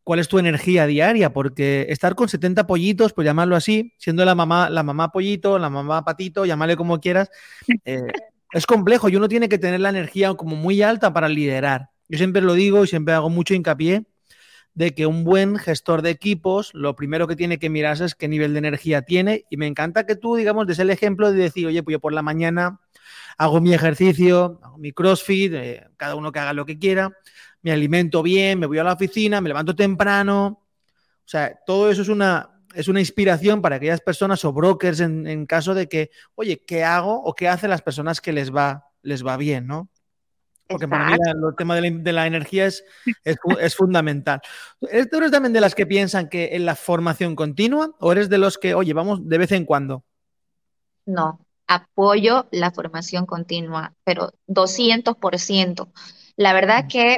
cuál 0.03 0.19
es 0.19 0.27
tu 0.27 0.39
energía 0.39 0.85
diaria, 0.85 1.33
porque 1.33 1.85
estar 1.89 2.15
con 2.15 2.29
70 2.29 2.65
pollitos, 2.67 3.13
pues 3.13 3.25
llamarlo 3.25 3.55
así, 3.55 3.93
siendo 3.97 4.25
la 4.25 4.35
mamá, 4.35 4.69
la 4.69 4.83
mamá 4.83 5.11
pollito, 5.11 5.59
la 5.59 5.69
mamá 5.69 6.03
patito, 6.03 6.45
llamarle 6.45 6.75
como 6.75 6.99
quieras, 6.99 7.29
eh, 7.85 8.01
es 8.51 8.65
complejo 8.65 9.09
y 9.09 9.15
uno 9.15 9.27
tiene 9.27 9.49
que 9.49 9.57
tener 9.57 9.79
la 9.79 9.89
energía 9.89 10.33
como 10.33 10.55
muy 10.55 10.81
alta 10.81 11.13
para 11.13 11.29
liderar. 11.29 11.89
Yo 12.07 12.17
siempre 12.17 12.41
lo 12.41 12.53
digo 12.53 12.83
y 12.83 12.87
siempre 12.87 13.13
hago 13.13 13.29
mucho 13.29 13.53
hincapié 13.53 14.05
de 14.79 14.93
que 14.93 15.05
un 15.05 15.25
buen 15.25 15.57
gestor 15.57 16.01
de 16.01 16.09
equipos, 16.09 16.71
lo 16.73 16.95
primero 16.95 17.27
que 17.27 17.35
tiene 17.35 17.59
que 17.59 17.69
mirarse 17.69 18.05
es 18.05 18.15
qué 18.15 18.29
nivel 18.29 18.53
de 18.53 18.59
energía 18.59 19.01
tiene. 19.01 19.43
Y 19.49 19.57
me 19.57 19.67
encanta 19.67 20.05
que 20.05 20.15
tú, 20.15 20.37
digamos, 20.37 20.67
des 20.67 20.79
el 20.79 20.89
ejemplo 20.89 21.33
de 21.33 21.37
decir, 21.37 21.67
oye, 21.67 21.83
pues 21.83 21.95
yo 21.95 21.99
por 21.99 22.13
la 22.13 22.21
mañana 22.21 22.79
hago 23.37 23.59
mi 23.59 23.73
ejercicio, 23.73 24.57
hago 24.63 24.77
mi 24.77 24.93
crossfit, 24.93 25.51
eh, 25.53 25.85
cada 25.97 26.15
uno 26.15 26.31
que 26.31 26.39
haga 26.39 26.53
lo 26.53 26.65
que 26.65 26.79
quiera, 26.79 27.11
me 27.61 27.73
alimento 27.73 28.23
bien, 28.23 28.57
me 28.57 28.67
voy 28.67 28.77
a 28.77 28.85
la 28.85 28.93
oficina, 28.93 29.41
me 29.41 29.49
levanto 29.49 29.75
temprano. 29.75 30.65
O 31.25 31.27
sea, 31.27 31.59
todo 31.65 31.91
eso 31.91 32.01
es 32.01 32.07
una, 32.07 32.61
es 32.73 32.87
una 32.87 33.01
inspiración 33.01 33.61
para 33.61 33.75
aquellas 33.75 33.99
personas 33.99 34.45
o 34.45 34.53
brokers 34.53 35.01
en, 35.01 35.27
en, 35.27 35.45
caso 35.45 35.73
de 35.73 35.89
que, 35.89 36.09
oye, 36.35 36.63
¿qué 36.65 36.85
hago 36.85 37.21
o 37.21 37.35
qué 37.35 37.49
hacen 37.49 37.69
las 37.69 37.81
personas 37.81 38.21
que 38.21 38.31
les 38.31 38.55
va, 38.55 38.85
les 39.01 39.27
va 39.27 39.35
bien, 39.35 39.67
¿no? 39.67 39.89
Porque 40.69 40.85
Exacto. 40.85 41.17
para 41.17 41.33
mí 41.33 41.47
el 41.49 41.55
tema 41.57 41.75
de 41.75 41.81
la, 41.81 41.97
de 41.97 42.13
la 42.13 42.27
energía 42.27 42.67
es, 42.67 42.85
es, 43.23 43.37
es, 43.59 43.75
fundamental. 43.75 44.39
¿Tú 44.79 45.17
eres 45.17 45.31
también 45.31 45.51
de 45.51 45.61
las 45.61 45.73
que 45.73 45.87
piensan 45.87 46.29
que 46.29 46.55
en 46.55 46.65
la 46.65 46.75
formación 46.75 47.35
continua 47.35 47.91
o 47.99 48.11
eres 48.11 48.29
de 48.29 48.37
los 48.37 48.57
que, 48.57 48.75
oye, 48.75 48.93
vamos 48.93 49.27
de 49.27 49.37
vez 49.39 49.51
en 49.51 49.65
cuando? 49.65 50.03
No, 51.05 51.39
apoyo 51.67 52.47
la 52.51 52.71
formación 52.71 53.25
continua, 53.25 53.93
pero 54.03 54.31
200%. 54.47 55.91
La 56.35 56.53
verdad 56.53 56.85
que, 56.87 57.17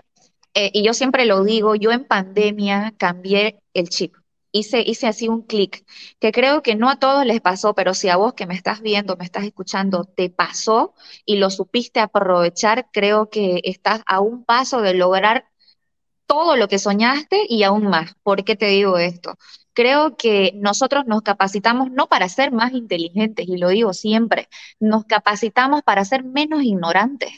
eh, 0.53 0.71
y 0.73 0.83
yo 0.83 0.93
siempre 0.93 1.25
lo 1.25 1.43
digo, 1.43 1.75
yo 1.75 1.91
en 1.91 2.05
pandemia 2.05 2.93
cambié 2.97 3.61
el 3.73 3.89
chip 3.89 4.15
hice, 4.51 4.81
hice 4.85 5.07
así 5.07 5.27
un 5.27 5.41
clic, 5.43 5.85
que 6.19 6.31
creo 6.31 6.61
que 6.61 6.75
no 6.75 6.89
a 6.89 6.97
todos 6.99 7.25
les 7.25 7.41
pasó, 7.41 7.73
pero 7.75 7.93
si 7.93 8.09
a 8.09 8.17
vos 8.17 8.33
que 8.33 8.45
me 8.47 8.55
estás 8.55 8.81
viendo, 8.81 9.15
me 9.17 9.25
estás 9.25 9.43
escuchando, 9.45 10.05
te 10.05 10.29
pasó 10.29 10.93
y 11.25 11.37
lo 11.37 11.49
supiste 11.49 11.99
aprovechar, 11.99 12.89
creo 12.91 13.29
que 13.29 13.61
estás 13.63 14.01
a 14.05 14.19
un 14.19 14.43
paso 14.45 14.81
de 14.81 14.93
lograr 14.93 15.45
todo 16.25 16.55
lo 16.55 16.67
que 16.67 16.79
soñaste 16.79 17.45
y 17.49 17.63
aún 17.63 17.87
más. 17.87 18.13
¿Por 18.23 18.43
qué 18.45 18.55
te 18.55 18.67
digo 18.67 18.97
esto? 18.97 19.35
Creo 19.73 20.17
que 20.17 20.53
nosotros 20.55 21.05
nos 21.05 21.21
capacitamos 21.23 21.91
no 21.91 22.07
para 22.07 22.29
ser 22.29 22.51
más 22.51 22.73
inteligentes, 22.73 23.47
y 23.47 23.57
lo 23.57 23.69
digo 23.69 23.93
siempre, 23.93 24.47
nos 24.79 25.05
capacitamos 25.05 25.81
para 25.83 26.05
ser 26.05 26.23
menos 26.23 26.63
ignorantes. 26.63 27.31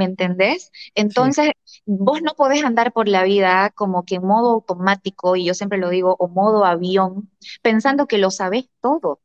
¿Me 0.00 0.06
entendés? 0.06 0.72
Entonces, 0.94 1.50
sí. 1.64 1.82
vos 1.84 2.22
no 2.22 2.32
podés 2.34 2.64
andar 2.64 2.92
por 2.92 3.08
la 3.08 3.22
vida 3.24 3.70
como 3.74 4.04
que 4.04 4.16
en 4.16 4.26
modo 4.26 4.50
automático, 4.52 5.36
y 5.36 5.44
yo 5.44 5.54
siempre 5.54 5.78
lo 5.78 5.90
digo, 5.90 6.16
o 6.18 6.28
modo 6.28 6.64
avión, 6.64 7.30
pensando 7.62 8.06
que 8.06 8.18
lo 8.18 8.30
sabés 8.30 8.66
todo. 8.80 9.20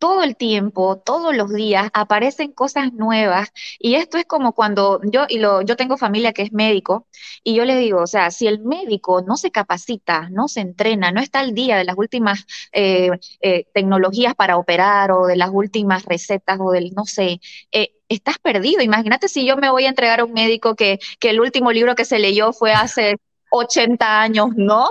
Todo 0.00 0.24
el 0.24 0.34
tiempo, 0.36 0.96
todos 0.98 1.36
los 1.36 1.52
días 1.52 1.90
aparecen 1.92 2.52
cosas 2.52 2.92
nuevas 2.92 3.52
y 3.78 3.94
esto 3.94 4.18
es 4.18 4.24
como 4.24 4.54
cuando 4.54 5.00
yo 5.04 5.26
y 5.28 5.38
lo 5.38 5.62
yo 5.62 5.76
tengo 5.76 5.96
familia 5.96 6.32
que 6.32 6.42
es 6.42 6.52
médico 6.52 7.06
y 7.44 7.54
yo 7.54 7.64
le 7.64 7.76
digo, 7.76 8.00
o 8.02 8.06
sea, 8.06 8.30
si 8.30 8.46
el 8.48 8.60
médico 8.60 9.22
no 9.22 9.36
se 9.36 9.50
capacita, 9.52 10.28
no 10.30 10.48
se 10.48 10.60
entrena, 10.60 11.12
no 11.12 11.20
está 11.20 11.40
al 11.40 11.54
día 11.54 11.76
de 11.76 11.84
las 11.84 11.96
últimas 11.96 12.46
eh, 12.72 13.10
eh, 13.40 13.66
tecnologías 13.74 14.34
para 14.34 14.56
operar 14.56 15.12
o 15.12 15.26
de 15.26 15.36
las 15.36 15.50
últimas 15.52 16.04
recetas 16.04 16.58
o 16.60 16.72
del 16.72 16.92
no 16.96 17.04
sé, 17.04 17.40
eh, 17.70 17.92
estás 18.08 18.38
perdido. 18.38 18.82
Imagínate 18.82 19.28
si 19.28 19.46
yo 19.46 19.56
me 19.56 19.70
voy 19.70 19.84
a 19.84 19.90
entregar 19.90 20.20
a 20.20 20.24
un 20.24 20.32
médico 20.32 20.74
que, 20.74 20.98
que 21.18 21.30
el 21.30 21.40
último 21.40 21.72
libro 21.72 21.94
que 21.94 22.04
se 22.04 22.18
leyó 22.18 22.52
fue 22.52 22.72
hace 22.72 23.16
80 23.50 24.22
años, 24.22 24.48
¿no? 24.56 24.88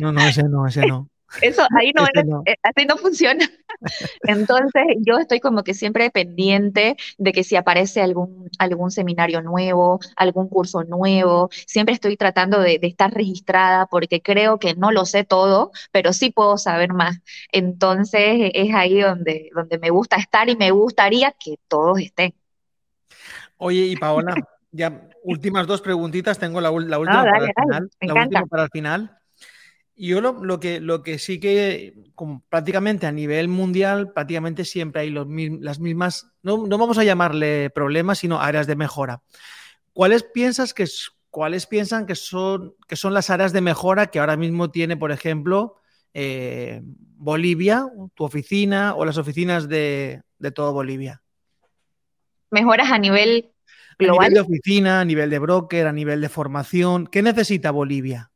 No, 0.00 0.12
no, 0.12 0.20
ese 0.26 0.44
no, 0.44 0.66
ese 0.66 0.86
no. 0.86 1.09
Eso 1.40 1.62
ahí 1.78 1.92
no, 1.94 2.04
es, 2.04 2.26
no. 2.26 2.42
así 2.62 2.86
no 2.86 2.96
funciona. 2.96 3.48
Entonces, 4.22 4.82
yo 4.98 5.18
estoy 5.18 5.40
como 5.40 5.62
que 5.62 5.74
siempre 5.74 6.10
pendiente 6.10 6.96
de 7.18 7.32
que 7.32 7.44
si 7.44 7.56
aparece 7.56 8.02
algún, 8.02 8.50
algún 8.58 8.90
seminario 8.90 9.40
nuevo, 9.42 10.00
algún 10.16 10.48
curso 10.48 10.82
nuevo, 10.84 11.48
siempre 11.66 11.94
estoy 11.94 12.16
tratando 12.16 12.60
de, 12.60 12.78
de, 12.78 12.88
estar 12.88 13.12
registrada 13.12 13.86
porque 13.86 14.20
creo 14.20 14.58
que 14.58 14.74
no 14.74 14.90
lo 14.90 15.04
sé 15.04 15.24
todo, 15.24 15.70
pero 15.92 16.12
sí 16.12 16.30
puedo 16.30 16.58
saber 16.58 16.92
más. 16.92 17.20
Entonces, 17.52 18.50
es 18.54 18.74
ahí 18.74 19.00
donde, 19.00 19.50
donde 19.54 19.78
me 19.78 19.90
gusta 19.90 20.16
estar 20.16 20.48
y 20.48 20.56
me 20.56 20.70
gustaría 20.70 21.32
que 21.32 21.56
todos 21.68 22.00
estén. 22.00 22.34
Oye, 23.56 23.86
y 23.86 23.96
Paola, 23.96 24.34
ya 24.72 25.08
últimas 25.22 25.66
dos 25.66 25.80
preguntitas, 25.80 26.38
tengo 26.38 26.60
la, 26.60 26.70
la 26.70 26.98
última, 26.98 27.24
no, 27.24 27.30
dale, 27.30 27.52
para, 27.54 27.78
el 27.78 27.88
final, 27.88 27.90
la 28.00 28.14
última 28.14 28.46
para 28.46 28.62
el 28.64 28.70
final. 28.70 29.19
Y 30.02 30.08
yo 30.08 30.22
lo, 30.22 30.42
lo, 30.42 30.60
que, 30.60 30.80
lo 30.80 31.02
que 31.02 31.18
sí 31.18 31.38
que, 31.38 31.92
como 32.14 32.42
prácticamente 32.48 33.06
a 33.06 33.12
nivel 33.12 33.48
mundial, 33.48 34.14
prácticamente 34.14 34.64
siempre 34.64 35.02
hay 35.02 35.10
los, 35.10 35.26
las 35.60 35.78
mismas, 35.78 36.32
no, 36.42 36.66
no, 36.66 36.78
vamos 36.78 36.96
a 36.96 37.04
llamarle 37.04 37.68
problemas, 37.68 38.20
sino 38.20 38.40
áreas 38.40 38.66
de 38.66 38.76
mejora. 38.76 39.20
¿Cuáles 39.92 40.22
piensas 40.22 40.72
que, 40.72 40.86
cuáles 41.28 41.66
piensan 41.66 42.06
que 42.06 42.14
son, 42.14 42.74
que 42.88 42.96
son 42.96 43.12
las 43.12 43.28
áreas 43.28 43.52
de 43.52 43.60
mejora 43.60 44.06
que 44.06 44.20
ahora 44.20 44.38
mismo 44.38 44.70
tiene, 44.70 44.96
por 44.96 45.12
ejemplo, 45.12 45.76
eh, 46.14 46.80
Bolivia, 46.82 47.84
tu 48.14 48.24
oficina 48.24 48.94
o 48.94 49.04
las 49.04 49.18
oficinas 49.18 49.68
de, 49.68 50.22
de 50.38 50.50
todo 50.50 50.72
Bolivia? 50.72 51.20
Mejoras 52.50 52.90
a 52.90 52.98
nivel 52.98 53.50
global. 53.98 54.24
A 54.24 54.28
nivel 54.30 54.34
de 54.34 54.40
oficina, 54.40 55.00
a 55.00 55.04
nivel 55.04 55.28
de 55.28 55.38
broker, 55.38 55.86
a 55.86 55.92
nivel 55.92 56.22
de 56.22 56.30
formación. 56.30 57.06
¿Qué 57.06 57.20
necesita 57.20 57.70
Bolivia? 57.70 58.30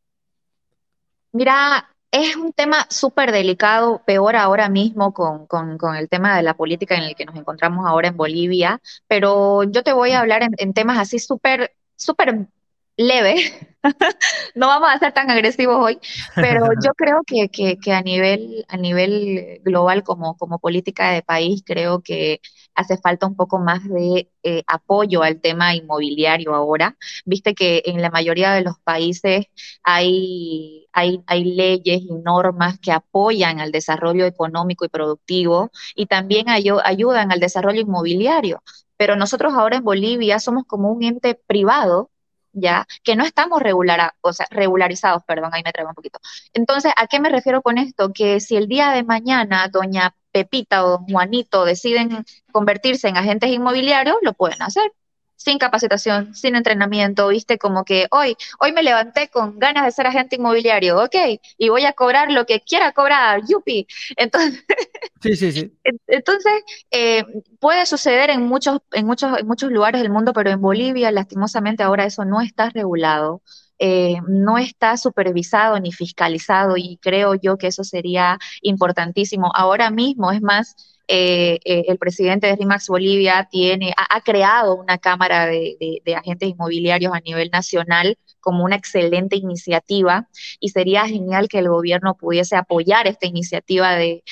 Mira, 1.35 1.91
es 2.13 2.37
un 2.37 2.53
tema 2.53 2.87
súper 2.91 3.33
delicado, 3.33 4.03
peor 4.07 4.37
ahora 4.37 4.69
mismo 4.69 5.13
con, 5.13 5.47
con, 5.47 5.79
con, 5.79 5.97
el 5.97 6.09
tema 6.09 6.37
de 6.37 6.45
la 6.45 6.55
política 6.55 6.95
en 6.97 7.03
el 7.03 7.17
que 7.17 7.25
nos 7.25 7.35
encontramos 7.35 7.85
ahora 7.87 8.07
en 8.09 8.17
Bolivia, 8.17 8.81
pero 9.09 9.65
yo 9.65 9.83
te 9.83 9.93
voy 9.93 10.13
a 10.13 10.21
hablar 10.21 10.45
en, 10.45 10.53
en 10.59 10.73
temas 10.73 10.99
así 10.99 11.19
súper, 11.19 11.75
súper 11.97 12.47
leve. 12.97 13.37
no 14.55 14.69
vamos 14.69 14.89
a 14.91 14.99
ser 14.99 15.13
tan 15.13 15.31
agresivos 15.31 15.77
hoy, 15.79 15.99
pero 16.35 16.67
yo 16.85 16.93
creo 16.95 17.23
que, 17.27 17.49
que, 17.51 17.79
que, 17.79 17.93
a, 17.93 18.03
nivel, 18.03 18.65
a 18.69 18.77
nivel 18.77 19.61
global 19.63 20.03
como, 20.03 20.37
como 20.37 20.59
política 20.59 21.11
de 21.11 21.23
país, 21.23 21.63
creo 21.67 22.01
que 22.03 22.41
hace 22.75 22.97
falta 22.97 23.27
un 23.27 23.37
poco 23.37 23.59
más 23.59 23.85
de 23.89 24.31
eh, 24.43 24.63
apoyo 24.67 25.23
al 25.23 25.41
tema 25.41 25.75
inmobiliario 25.75 26.55
ahora. 26.55 26.97
Viste 27.25 27.55
que 27.55 27.83
en 27.87 28.03
la 28.03 28.11
mayoría 28.11 28.53
de 28.53 28.63
los 28.63 28.79
países 28.81 29.47
hay, 29.83 30.87
hay, 30.93 31.23
hay 31.27 31.45
leyes 31.45 32.03
y 32.03 32.15
normas 32.15 32.79
que 32.81 32.93
apoyan 32.93 33.61
al 33.61 33.73
desarrollo 33.73 34.27
económico 34.27 34.85
y 34.85 34.89
productivo 34.89 35.71
y 35.95 36.07
también 36.07 36.49
ay 36.49 36.65
ayudan 36.85 37.31
al 37.33 37.41
desarrollo 37.41 37.81
inmobiliario. 37.81 38.63
Pero 38.97 39.17
nosotros 39.17 39.55
ahora 39.55 39.77
en 39.77 39.85
Bolivia 39.85 40.39
somos 40.39 40.65
como 40.67 40.91
un 40.91 41.03
ente 41.03 41.35
privado 41.35 42.11
ya, 42.55 42.87
que 43.03 43.17
no 43.17 43.25
estamos 43.25 43.63
regular, 43.63 44.15
o 44.21 44.33
sea, 44.33 44.47
regularizados, 44.51 45.23
perdón, 45.25 45.51
ahí 45.53 45.63
me 45.65 45.73
traigo 45.73 45.91
un 45.91 45.95
poquito. 45.95 46.19
Entonces, 46.53 46.93
¿a 46.97 47.07
qué 47.07 47.21
me 47.21 47.29
refiero 47.29 47.63
con 47.63 47.79
esto? 47.79 48.13
Que 48.13 48.41
si 48.41 48.57
el 48.57 48.69
día 48.69 48.91
de 48.91 49.03
mañana 49.03 49.69
doña 49.69 50.15
Pepita 50.33 50.85
o 50.85 50.91
don 50.91 51.07
Juanito 51.07 51.65
deciden 51.65 52.25
convertirse 52.53 53.09
en 53.09 53.17
agentes 53.17 53.51
inmobiliarios, 53.51 54.17
lo 54.23 54.33
pueden 54.33 54.63
hacer 54.63 54.93
sin 55.37 55.59
capacitación, 55.59 56.35
sin 56.35 56.57
entrenamiento, 56.57 57.29
viste, 57.29 57.59
como 57.59 57.85
que 57.85 58.07
hoy, 58.11 58.37
hoy 58.61 58.73
me 58.73 58.83
levanté 58.83 59.29
con 59.29 59.59
ganas 59.59 59.85
de 59.85 59.93
ser 59.93 60.07
agente 60.07 60.37
inmobiliario, 60.37 61.03
ok, 61.03 61.15
y 61.59 61.69
voy 61.69 61.85
a 61.85 61.93
cobrar 61.93 62.31
lo 62.31 62.47
que 62.47 62.61
quiera 62.61 62.93
cobrar, 62.93 63.43
yupi. 63.49 63.87
Entonces, 64.17 64.65
sí, 65.23 65.37
sí, 65.37 65.53
sí. 65.53 65.79
entonces 66.07 66.53
eh, 66.91 67.25
puede 67.61 67.87
suceder 67.87 68.31
en 68.31 68.43
muchos, 68.43 68.81
en, 68.93 69.07
muchos, 69.07 69.39
en 69.39 69.47
muchos 69.47 69.71
lugares 69.71 70.01
del 70.03 70.11
mundo, 70.11 70.33
pero 70.33 70.51
en 70.51 70.61
Bolivia, 70.61 71.11
lastimosamente, 71.11 71.83
ahora 71.83 72.05
eso 72.07 72.25
no 72.25 72.41
está 72.41 72.71
regulado. 72.71 73.43
eh, 73.79 74.19
no 74.29 74.59
está 74.59 74.97
supervisado 74.97 75.79
ni 75.81 75.93
fiscalizado 75.93 76.77
y 76.77 76.99
creo 77.03 77.35
yo 77.35 77.59
que 77.59 77.67
eso 77.69 77.83
sería 77.85 78.39
importantísimo. 78.63 79.51
Ahora 79.55 79.91
mismo, 79.91 80.31
es 80.31 80.41
más, 80.43 80.94
eh, 81.07 81.59
eh, 81.65 81.85
el 81.89 81.99
presidente 81.99 82.47
de 82.47 82.57
RIMAX 82.57 82.89
Bolivia 82.89 83.47
tiene, 83.51 83.93
ha, 83.97 84.21
creado 84.23 84.75
una 84.77 84.97
cámara 84.97 85.47
de, 85.47 86.01
agentes 86.17 86.49
inmobiliarios 86.49 87.13
a 87.13 87.21
nivel 87.21 87.51
nacional 87.51 88.17
como 88.41 88.65
una 88.65 88.77
excelente 88.77 89.37
iniciativa 89.37 90.29
y 90.61 90.71
sería 90.71 91.07
genial 91.07 91.49
que 91.49 91.59
el 91.59 91.69
gobierno 91.69 92.15
pudiese 92.15 92.57
apoyar 92.57 93.07
esta 93.07 93.27
iniciativa 93.27 93.97
de, 93.97 94.23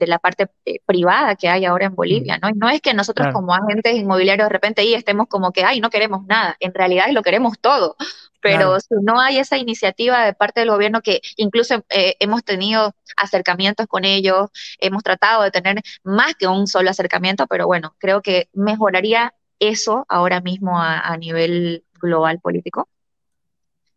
la 0.00 0.18
parte 0.18 0.48
eh, 0.64 0.80
privada 0.86 1.34
que 1.34 1.48
hay 1.48 1.64
ahora 1.64 1.86
en 1.86 1.94
Bolivia, 1.94 2.38
¿no? 2.38 2.48
Y 2.48 2.52
no 2.54 2.68
es 2.68 2.80
que 2.80 2.94
nosotros 2.94 3.28
como 3.32 3.54
agentes 3.54 3.96
inmobiliarios 3.96 4.46
de 4.46 4.52
repente 4.52 4.82
ahí 4.82 4.94
estemos 4.94 5.26
como 5.28 5.52
que, 5.52 5.64
ay, 5.64 5.80
no 5.80 5.90
queremos 5.90 6.24
nada, 6.26 6.56
en 6.60 6.74
realidad 6.74 7.06
lo 7.10 7.22
queremos 7.22 7.58
todo, 7.58 7.96
pero 8.40 8.78
si 8.80 8.94
no 9.02 9.20
hay 9.20 9.38
esa 9.38 9.56
iniciativa 9.56 10.24
de 10.24 10.32
parte 10.32 10.60
del 10.60 10.70
gobierno 10.70 11.00
que 11.02 11.20
incluso 11.36 11.84
eh, 11.90 12.16
hemos 12.20 12.44
tenido 12.44 12.94
acercamientos 13.16 13.86
con 13.86 14.04
ellos, 14.04 14.50
hemos 14.78 15.02
tratado 15.02 15.42
de 15.42 15.50
tener 15.50 15.82
más 16.04 16.34
que 16.34 16.46
un 16.46 16.66
solo 16.66 16.90
acercamiento, 16.90 17.46
pero 17.46 17.66
bueno, 17.66 17.94
creo 17.98 18.22
que 18.22 18.48
mejoraría 18.52 19.34
eso 19.58 20.06
ahora 20.08 20.40
mismo 20.40 20.80
a, 20.80 21.16
nivel 21.16 21.84
global 22.00 22.40
político 22.40 22.88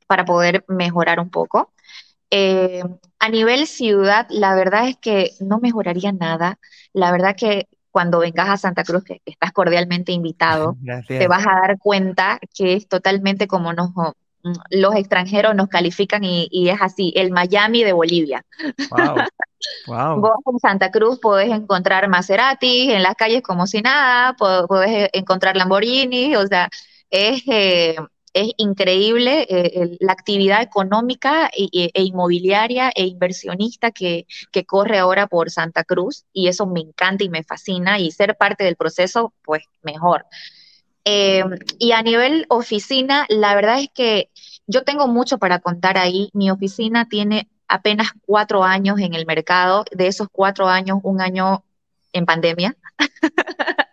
para 0.07 0.25
poder 0.25 0.65
mejorar 0.67 1.19
un 1.19 1.29
poco. 1.29 1.73
Eh, 2.31 2.83
a 3.19 3.29
nivel 3.29 3.67
ciudad, 3.67 4.27
la 4.29 4.55
verdad 4.55 4.87
es 4.87 4.97
que 4.97 5.31
no 5.39 5.59
mejoraría 5.59 6.11
nada. 6.11 6.57
La 6.93 7.11
verdad 7.11 7.35
que 7.35 7.67
cuando 7.91 8.19
vengas 8.19 8.49
a 8.49 8.57
Santa 8.57 8.83
Cruz, 8.83 9.03
que 9.03 9.21
estás 9.25 9.51
cordialmente 9.51 10.11
invitado, 10.11 10.77
te 11.07 11.27
vas 11.27 11.45
a 11.45 11.59
dar 11.61 11.77
cuenta 11.77 12.39
que 12.53 12.73
es 12.73 12.87
totalmente 12.87 13.47
como 13.47 13.73
nos, 13.73 13.91
los 14.69 14.95
extranjeros 14.95 15.55
nos 15.55 15.67
califican 15.67 16.23
y, 16.23 16.69
es 16.69 16.81
así, 16.81 17.13
el 17.15 17.31
Miami 17.31 17.83
de 17.83 17.93
Bolivia. 17.93 18.45
Wow. 19.85 20.19
Vos 20.19 20.37
en 20.51 20.59
Santa 20.59 20.89
Cruz 20.89 21.19
podés 21.19 21.51
encontrar 21.51 22.07
Maserati 22.09 22.91
en 22.91 23.03
las 23.03 23.13
calles 23.13 23.43
como 23.43 23.67
si 23.67 23.83
nada, 23.83 24.35
podés 24.35 25.07
encontrar 25.13 25.55
Lamborghini, 25.55 26.35
o 26.35 26.47
sea, 26.47 26.67
es, 27.11 27.43
eh, 27.45 27.95
es 28.33 28.51
increíble 28.57 29.45
eh, 29.49 29.97
la 29.99 30.13
actividad 30.13 30.61
económica 30.61 31.49
e, 31.55 31.91
e, 31.93 32.01
inmobiliaria 32.01 32.91
e 32.95 33.05
inversionista 33.05 33.91
que, 33.91 34.25
que 34.51 34.65
corre 34.65 34.97
ahora 34.97 35.27
por 35.27 35.51
Santa 35.51 35.83
Cruz 35.83 36.25
y 36.33 36.47
eso 36.47 36.65
me 36.65 36.79
encanta 36.79 37.23
y 37.23 37.29
me 37.29 37.43
fascina 37.43 37.99
y 37.99 38.11
ser 38.11 38.37
parte 38.37 38.63
del 38.63 38.75
proceso, 38.77 39.33
pues 39.43 39.63
mejor. 39.83 40.25
Eh, 41.05 41.43
y 41.79 41.91
a 41.93 42.01
nivel 42.01 42.45
oficina, 42.49 43.25
la 43.29 43.55
verdad 43.55 43.79
es 43.79 43.89
que 43.93 44.29
yo 44.67 44.83
tengo 44.83 45.07
mucho 45.07 45.37
para 45.37 45.59
contar 45.59 45.97
ahí. 45.97 46.29
Mi 46.33 46.51
oficina 46.51 47.07
tiene 47.07 47.49
apenas 47.67 48.09
cuatro 48.25 48.63
años 48.63 48.99
en 48.99 49.13
el 49.13 49.25
mercado. 49.25 49.85
De 49.91 50.07
esos 50.07 50.27
cuatro 50.31 50.67
años, 50.67 50.99
un 51.03 51.21
año 51.21 51.63
en 52.13 52.25
pandemia. 52.25 52.75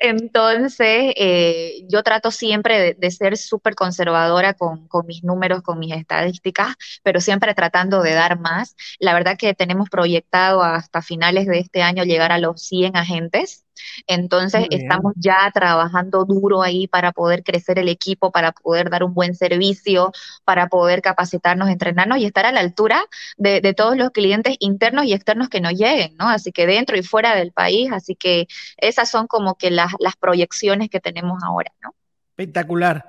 Entonces, 0.00 1.12
eh, 1.16 1.84
yo 1.88 2.02
trato 2.04 2.30
siempre 2.30 2.94
de, 2.94 3.10
ser 3.10 3.36
súper 3.36 3.74
conservadora 3.74 4.54
con, 4.54 4.88
mis 5.06 5.24
números, 5.24 5.62
con 5.62 5.78
mis 5.78 5.92
estadísticas, 5.94 6.76
pero 7.02 7.20
siempre 7.20 7.54
tratando 7.54 8.02
de 8.02 8.12
dar 8.12 8.38
más. 8.38 8.76
La 9.00 9.12
verdad 9.14 9.36
que 9.36 9.54
tenemos 9.54 9.88
proyectado 9.90 10.62
hasta 10.62 11.02
finales 11.02 11.46
de 11.46 11.58
este 11.58 11.82
año 11.82 12.04
llegar 12.04 12.30
a 12.30 12.38
los 12.38 12.62
100 12.62 12.96
agentes. 12.96 13.64
Entonces 14.06 14.66
estamos 14.70 15.12
ya 15.16 15.50
trabajando 15.52 16.24
duro 16.24 16.62
ahí 16.62 16.86
para 16.86 17.12
poder 17.12 17.42
crecer 17.42 17.78
el 17.78 17.88
equipo, 17.88 18.30
para 18.30 18.52
poder 18.52 18.90
dar 18.90 19.04
un 19.04 19.14
buen 19.14 19.34
servicio, 19.34 20.12
para 20.44 20.68
poder 20.68 21.02
capacitarnos, 21.02 21.68
entrenarnos 21.68 22.18
y 22.18 22.24
estar 22.24 22.46
a 22.46 22.52
la 22.52 22.60
altura 22.60 23.04
de, 23.36 23.74
todos 23.74 23.96
los 23.96 24.10
clientes 24.10 24.56
internos 24.60 25.04
y 25.04 25.12
externos 25.12 25.48
que 25.48 25.60
nos 25.60 25.72
lleguen, 25.72 26.16
¿no? 26.18 26.28
Así 26.28 26.52
que 26.52 26.66
dentro 26.66 26.96
y 26.96 27.02
fuera 27.02 27.34
del 27.34 27.52
país, 27.52 27.90
así 27.92 28.14
que 28.14 28.46
esas 28.76 29.10
son 29.10 29.26
como 29.26 29.56
que 29.56 29.70
las, 29.70 29.92
proyecciones 30.20 30.88
que 30.88 31.00
tenemos 31.00 31.42
ahora, 31.44 31.70
¿no? 31.82 31.94
Espectacular. 32.30 33.08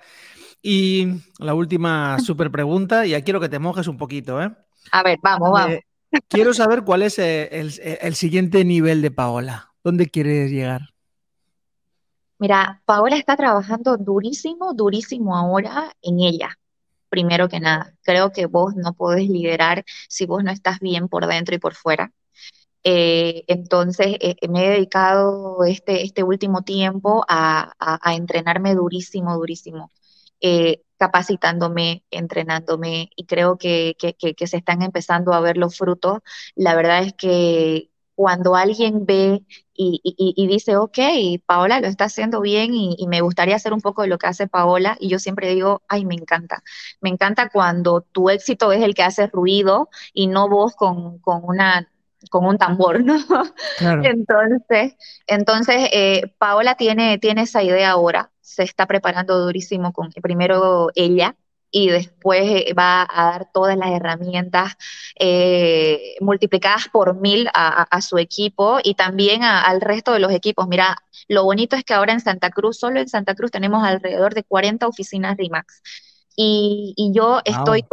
Y 0.62 1.08
la 1.40 1.54
última 1.54 2.18
super 2.20 2.52
pregunta, 2.52 3.06
y 3.06 3.12
ya 3.12 3.22
quiero 3.22 3.40
que 3.40 3.50
te 3.50 3.60
mojes 3.60 3.88
un 3.88 3.98
poquito, 3.98 4.42
¿eh? 4.42 4.52
A 4.92 5.04
ver, 5.04 5.18
vamos, 5.22 5.52
vamos. 5.52 5.80
quiero 6.28 6.54
saber 6.54 6.84
cuál 6.84 7.04
es 7.04 7.20
eh, 7.20 7.50
el 8.02 8.16
siguiente 8.16 8.64
nivel 8.64 9.02
de 9.02 9.12
Paola. 9.12 9.69
¿Dónde 9.84 10.08
quieres 10.08 10.52
llegar? 10.52 10.82
Mira, 12.38 12.82
Paola 12.86 13.18
está 13.18 13.36
trabajando 13.36 13.98
durísimo, 13.98 14.74
durísimo 14.74 15.36
ahora 15.36 15.92
en 16.02 16.22
ella, 16.22 16.58
primero 17.10 17.50
que 17.50 17.60
nada. 17.60 17.94
Creo 18.02 18.32
que 18.32 18.46
vos 18.46 18.76
no 18.76 18.94
podés 18.94 19.30
liderar 19.30 19.84
si 20.08 20.26
vos 20.26 20.44
no 20.44 20.52
estás 20.52 20.80
bien 20.80 21.10
por 21.10 21.28
dentro 21.28 21.56
y 21.56 21.60
por 21.60 21.76
fuera. 21.76 22.14
Eh, 22.84 23.44
entonces, 23.48 24.16
eh, 24.22 24.36
me 24.50 24.66
he 24.66 24.70
dedicado 24.70 25.64
este, 25.66 26.04
este 26.04 26.24
último 26.24 26.62
tiempo 26.64 27.26
a, 27.28 27.74
entrenarme 28.16 28.74
durísimo, 28.76 29.36
durísimo, 29.38 29.92
eh, 30.42 30.82
capacitándome, 30.98 32.04
entrenándome, 32.12 33.10
y 33.16 33.26
creo 33.26 33.58
que, 33.58 33.96
que, 33.98 34.48
se 34.48 34.58
están 34.58 34.82
empezando 34.82 35.34
a 35.34 35.42
ver 35.42 35.58
los 35.58 35.78
frutos. 35.78 36.20
La 36.56 36.76
verdad 36.76 37.04
es 37.04 37.14
que 37.14 37.90
cuando 38.16 38.56
alguien 38.56 39.06
ve 39.06 39.44
y, 39.82 40.48
dice, 40.48 40.76
ok, 40.76 40.98
Paola 41.46 41.80
lo 41.80 41.88
está 41.88 42.06
haciendo 42.06 42.42
bien 42.42 42.74
y, 42.74 43.08
me 43.08 43.22
gustaría 43.22 43.56
hacer 43.56 43.72
un 43.72 43.80
poco 43.80 44.02
de 44.02 44.10
lo 44.10 44.18
que 44.18 44.28
hace 44.28 44.48
Paola, 44.48 44.98
y 45.00 45.08
yo 45.08 45.20
siempre 45.20 45.50
digo, 45.50 45.82
ay, 45.88 46.06
me 46.06 46.16
encanta. 46.16 46.64
Me 47.00 47.10
encanta 47.10 47.50
cuando 47.50 48.02
tu 48.02 48.30
éxito 48.30 48.74
es 48.74 48.84
el 48.84 48.94
que 48.94 49.04
hace 49.04 49.28
ruido 49.28 49.90
y 50.14 50.28
no 50.28 50.50
vos 50.50 50.76
con, 50.76 51.22
una 51.24 51.90
con 52.30 52.46
un 52.46 52.58
tambor, 52.58 53.02
¿no? 53.04 53.16
Entonces, 54.04 54.96
entonces 55.26 55.90
eh, 55.94 56.34
Paola 56.38 56.76
tiene, 56.76 57.18
tiene 57.18 57.44
esa 57.44 57.64
idea 57.64 57.92
ahora, 57.92 58.32
se 58.42 58.64
está 58.64 58.86
preparando 58.86 59.40
durísimo 59.40 59.94
con 59.94 60.12
primero 60.12 60.90
ella, 60.96 61.38
y 61.72 61.90
después 61.90 62.44
eh, 62.44 62.74
va 62.78 63.08
a 63.10 63.32
dar 63.32 63.52
todas 63.54 63.78
las 63.78 63.92
herramientas 63.92 64.76
eh, 65.20 66.16
multiplicadas 66.20 66.88
por 66.92 67.16
mil 67.20 67.48
a, 67.54 68.02
su 68.02 68.18
equipo 68.18 68.80
y 68.84 68.96
también 68.96 69.44
al 69.44 69.82
resto 69.82 70.14
de 70.14 70.20
los 70.20 70.32
equipos. 70.32 70.68
Mira, 70.68 70.98
lo 71.28 71.44
bonito 71.44 71.76
es 71.76 71.84
que 71.84 71.94
ahora 71.94 72.14
en 72.14 72.22
Santa 72.22 72.50
Cruz, 72.50 72.80
solo 72.80 73.00
en 73.00 73.10
Santa 73.10 73.36
Cruz 73.36 73.52
tenemos 73.52 73.84
alrededor 73.84 74.34
de 74.34 74.44
40 74.44 74.88
oficinas 74.88 75.38
RIMAX. 75.38 75.82
Y, 76.36 77.12
yo 77.14 77.42
estoy 77.44 77.84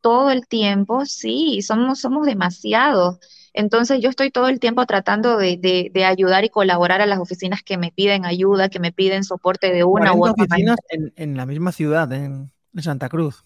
todo 0.00 0.30
el 0.30 0.46
tiempo, 0.46 1.04
sí, 1.04 1.60
somos, 1.62 2.00
somos 2.00 2.26
demasiados. 2.26 3.18
Entonces 3.52 4.00
yo 4.00 4.08
estoy 4.08 4.30
todo 4.30 4.46
el 4.48 4.60
tiempo 4.60 4.86
tratando 4.86 5.36
de, 5.36 5.90
ayudar 6.06 6.44
y 6.44 6.48
colaborar 6.48 7.00
a 7.00 7.06
las 7.06 7.18
oficinas 7.18 7.62
que 7.64 7.76
me 7.76 7.90
piden 7.90 8.24
ayuda, 8.24 8.68
que 8.68 8.78
me 8.78 8.92
piden 8.92 9.24
soporte 9.24 9.72
de 9.72 9.82
una 9.82 10.14
u 10.14 10.24
otra 10.24 10.44
oficinas 10.44 10.76
en, 10.90 11.12
en, 11.16 11.36
la 11.36 11.44
misma 11.44 11.72
ciudad, 11.72 12.12
en 12.12 12.52
de 12.72 12.82
Santa 12.82 13.08
Cruz. 13.08 13.44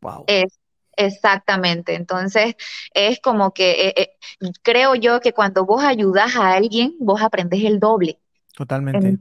Wow. 0.00 0.24
Es, 0.26 0.58
exactamente. 0.96 1.94
Entonces, 1.94 2.54
es 2.92 3.20
como 3.20 3.52
que 3.52 3.88
eh, 3.88 3.94
eh, 3.96 4.08
creo 4.62 4.94
yo 4.94 5.20
que 5.20 5.32
cuando 5.32 5.64
vos 5.64 5.82
ayudas 5.82 6.36
a 6.36 6.52
alguien, 6.52 6.94
vos 6.98 7.22
aprendes 7.22 7.64
el 7.64 7.80
doble. 7.80 8.18
Totalmente. 8.54 9.18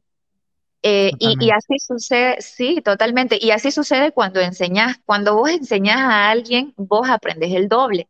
Eh, 0.85 1.11
y, 1.17 1.49
así 1.51 1.79
sucede, 1.79 2.41
sí, 2.41 2.81
totalmente. 2.83 3.37
Y 3.41 3.51
así 3.51 3.71
sucede 3.71 4.11
cuando 4.11 4.41
enseñas, 4.41 4.97
cuando 5.05 5.35
vos 5.35 5.49
enseñas 5.49 5.97
a 5.97 6.29
alguien, 6.29 6.73
vos 6.75 7.09
aprendes 7.09 7.53
el 7.53 7.69
doble. 7.69 8.05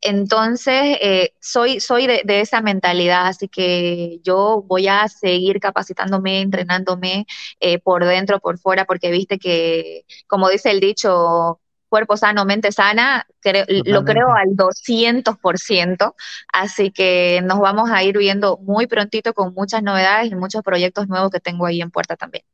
Entonces, 0.00 0.98
eh, 1.00 1.34
soy, 1.40 1.78
soy 1.78 2.08
de, 2.08 2.40
esa 2.40 2.60
mentalidad, 2.60 3.28
así 3.28 3.48
que 3.48 4.18
yo 4.24 4.64
voy 4.66 4.88
a 4.88 5.06
seguir 5.08 5.60
capacitándome, 5.60 6.40
entrenándome 6.40 7.26
eh, 7.60 7.78
por 7.78 8.04
dentro, 8.04 8.40
por 8.40 8.58
fuera, 8.58 8.86
porque 8.86 9.12
viste 9.12 9.38
que, 9.38 10.04
como 10.26 10.48
dice 10.48 10.72
el 10.72 10.80
dicho, 10.80 11.60
cuerpo 11.88 12.16
sano, 12.16 12.44
mente 12.44 12.72
sana, 12.72 13.26
lo 13.84 14.04
creo 14.04 14.32
al 14.34 14.48
200%, 14.56 16.14
así 16.52 16.90
que 16.90 17.40
nos 17.44 17.60
vamos 17.60 17.90
a 17.90 18.02
ir 18.02 18.18
viendo 18.18 18.58
muy 18.58 18.86
prontito 18.86 19.32
con 19.34 19.54
muchas 19.54 19.82
novedades 19.82 20.30
y 20.30 20.34
muchos 20.34 20.62
proyectos 20.62 21.08
nuevos 21.08 21.30
que 21.30 21.40
tengo 21.40 21.66
ahí 21.66 21.80
en 21.80 21.90
puerta 21.90 22.16
también. 22.16 22.44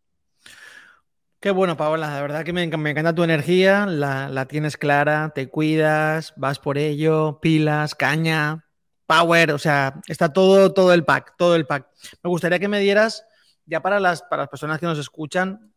Qué 1.41 1.51
bueno, 1.51 1.77
Paola, 1.77 2.15
de 2.15 2.23
verdad 2.23 2.45
que 2.45 2.53
me, 2.53 2.63
encanta 2.63 3.15
tu 3.15 3.25
energía, 3.25 3.85
la, 3.87 4.47
tienes 4.47 4.77
clara, 4.77 5.33
te 5.35 5.49
cuidas, 5.49 6.33
vas 6.37 6.61
por 6.61 6.79
ello, 6.79 7.41
pilas, 7.41 7.97
caña, 7.97 8.65
power, 9.07 9.51
o 9.51 9.59
sea, 9.59 10.01
está 10.07 10.33
todo, 10.33 10.73
todo 10.73 10.93
el 10.93 11.05
pack, 11.05 11.35
todo 11.37 11.57
el 11.57 11.67
pack. 11.67 11.89
Me 12.23 12.31
gustaría 12.31 12.61
que 12.61 12.69
me 12.69 12.79
dieras, 12.79 13.27
ya 13.67 13.83
para 13.83 13.99
las, 13.99 14.23
para 14.23 14.43
las 14.43 14.51
personas 14.51 14.79
que 14.79 14.87
nos 14.87 15.01
escuchan, 15.01 15.75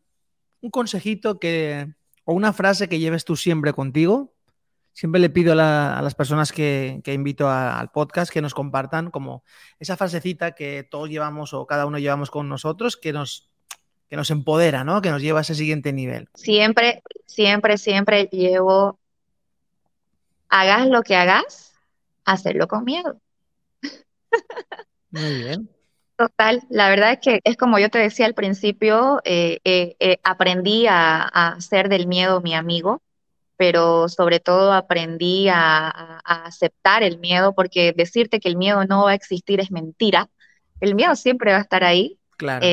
un 0.61 0.69
consejito 0.69 1.39
que, 1.39 1.87
o 2.25 2.33
una 2.33 2.53
frase 2.53 2.89
que 2.89 2.99
lleves 2.99 3.23
tú 3.23 3.35
siempre 3.35 3.73
contigo. 3.73 4.33
Siempre 4.93 5.19
le 5.19 5.29
pido 5.29 5.53
a, 5.53 6.01
las 6.01 6.15
personas 6.15 6.51
que, 6.51 7.01
invito 7.05 7.49
al 7.49 7.91
podcast 7.91 8.31
que 8.31 8.41
nos 8.41 8.53
compartan 8.53 9.11
como 9.11 9.43
esa 9.77 9.97
frasecita 9.97 10.53
que 10.53 10.87
todos 10.89 11.09
llevamos 11.09 11.53
o 11.53 11.65
cada 11.65 11.85
uno 11.85 11.99
llevamos 11.99 12.31
con 12.31 12.47
nosotros, 12.47 12.95
que 12.95 13.11
nos, 13.11 13.51
que 14.09 14.15
nos 14.15 14.31
empodera, 14.31 14.85
¿no? 14.85 15.01
Que 15.01 15.11
nos 15.11 15.21
lleva 15.21 15.39
a 15.39 15.41
ese 15.41 15.53
siguiente 15.53 15.91
nivel. 15.91 16.29
Siempre, 16.33 17.03
siempre, 17.25 17.77
siempre 17.77 18.29
llevo, 18.31 18.97
hagas 20.47 20.87
lo 20.87 21.03
que 21.03 21.17
hagas, 21.17 21.73
hacerlo 22.23 22.69
con 22.69 22.85
miedo. 22.85 23.19
Muy 25.11 25.43
bien. 25.43 25.74
Total, 26.17 26.61
la 26.69 26.89
verdad 26.89 27.11
es 27.13 27.19
que 27.19 27.41
es 27.43 27.57
como 27.57 27.77
yo 27.77 27.89
te 27.89 27.97
decía 27.99 28.25
al 28.25 28.33
principio, 28.33 29.19
eh, 29.25 29.59
eh, 29.65 29.97
eh, 29.99 30.19
aprendí 30.23 30.87
a, 30.87 31.23
hacer 31.23 31.89
del 31.89 32.07
miedo 32.07 32.39
mi 32.39 32.55
amigo, 32.55 33.01
pero 33.57 34.07
sobre 34.09 34.39
todo 34.39 34.73
aprendí 34.73 35.49
a, 35.49 36.19
aceptar 36.25 37.03
el 37.03 37.19
miedo, 37.19 37.53
porque 37.53 37.93
decirte 37.95 38.39
que 38.39 38.47
el 38.49 38.55
miedo 38.57 38.85
no 38.85 39.05
va 39.05 39.11
a 39.11 39.15
existir 39.15 39.59
es 39.59 39.71
mentira. 39.71 40.29
El 40.79 40.95
miedo 40.95 41.15
siempre 41.17 41.51
va 41.51 41.57
a 41.59 41.61
estar 41.61 41.83
ahí, 41.83 42.17
Claro. 42.37 42.65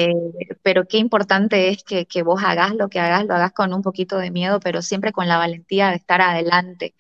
pero 0.62 0.87
qué 0.87 0.98
importante 0.98 1.68
es 1.68 1.85
que, 1.85 2.07
que, 2.07 2.22
vos 2.22 2.42
hagas 2.44 2.75
lo 2.75 2.88
que 2.88 2.98
hagas, 2.98 3.27
lo 3.27 3.35
hagas 3.35 3.53
con 3.53 3.72
un 3.72 3.83
poquito 3.83 4.18
de 4.18 4.31
miedo, 4.31 4.59
pero 4.61 4.83
siempre 4.83 5.12
con 5.12 5.29
la 5.29 5.38
valentía 5.38 5.90
de 5.90 5.96
estar 5.96 6.20
adelante 6.20 6.94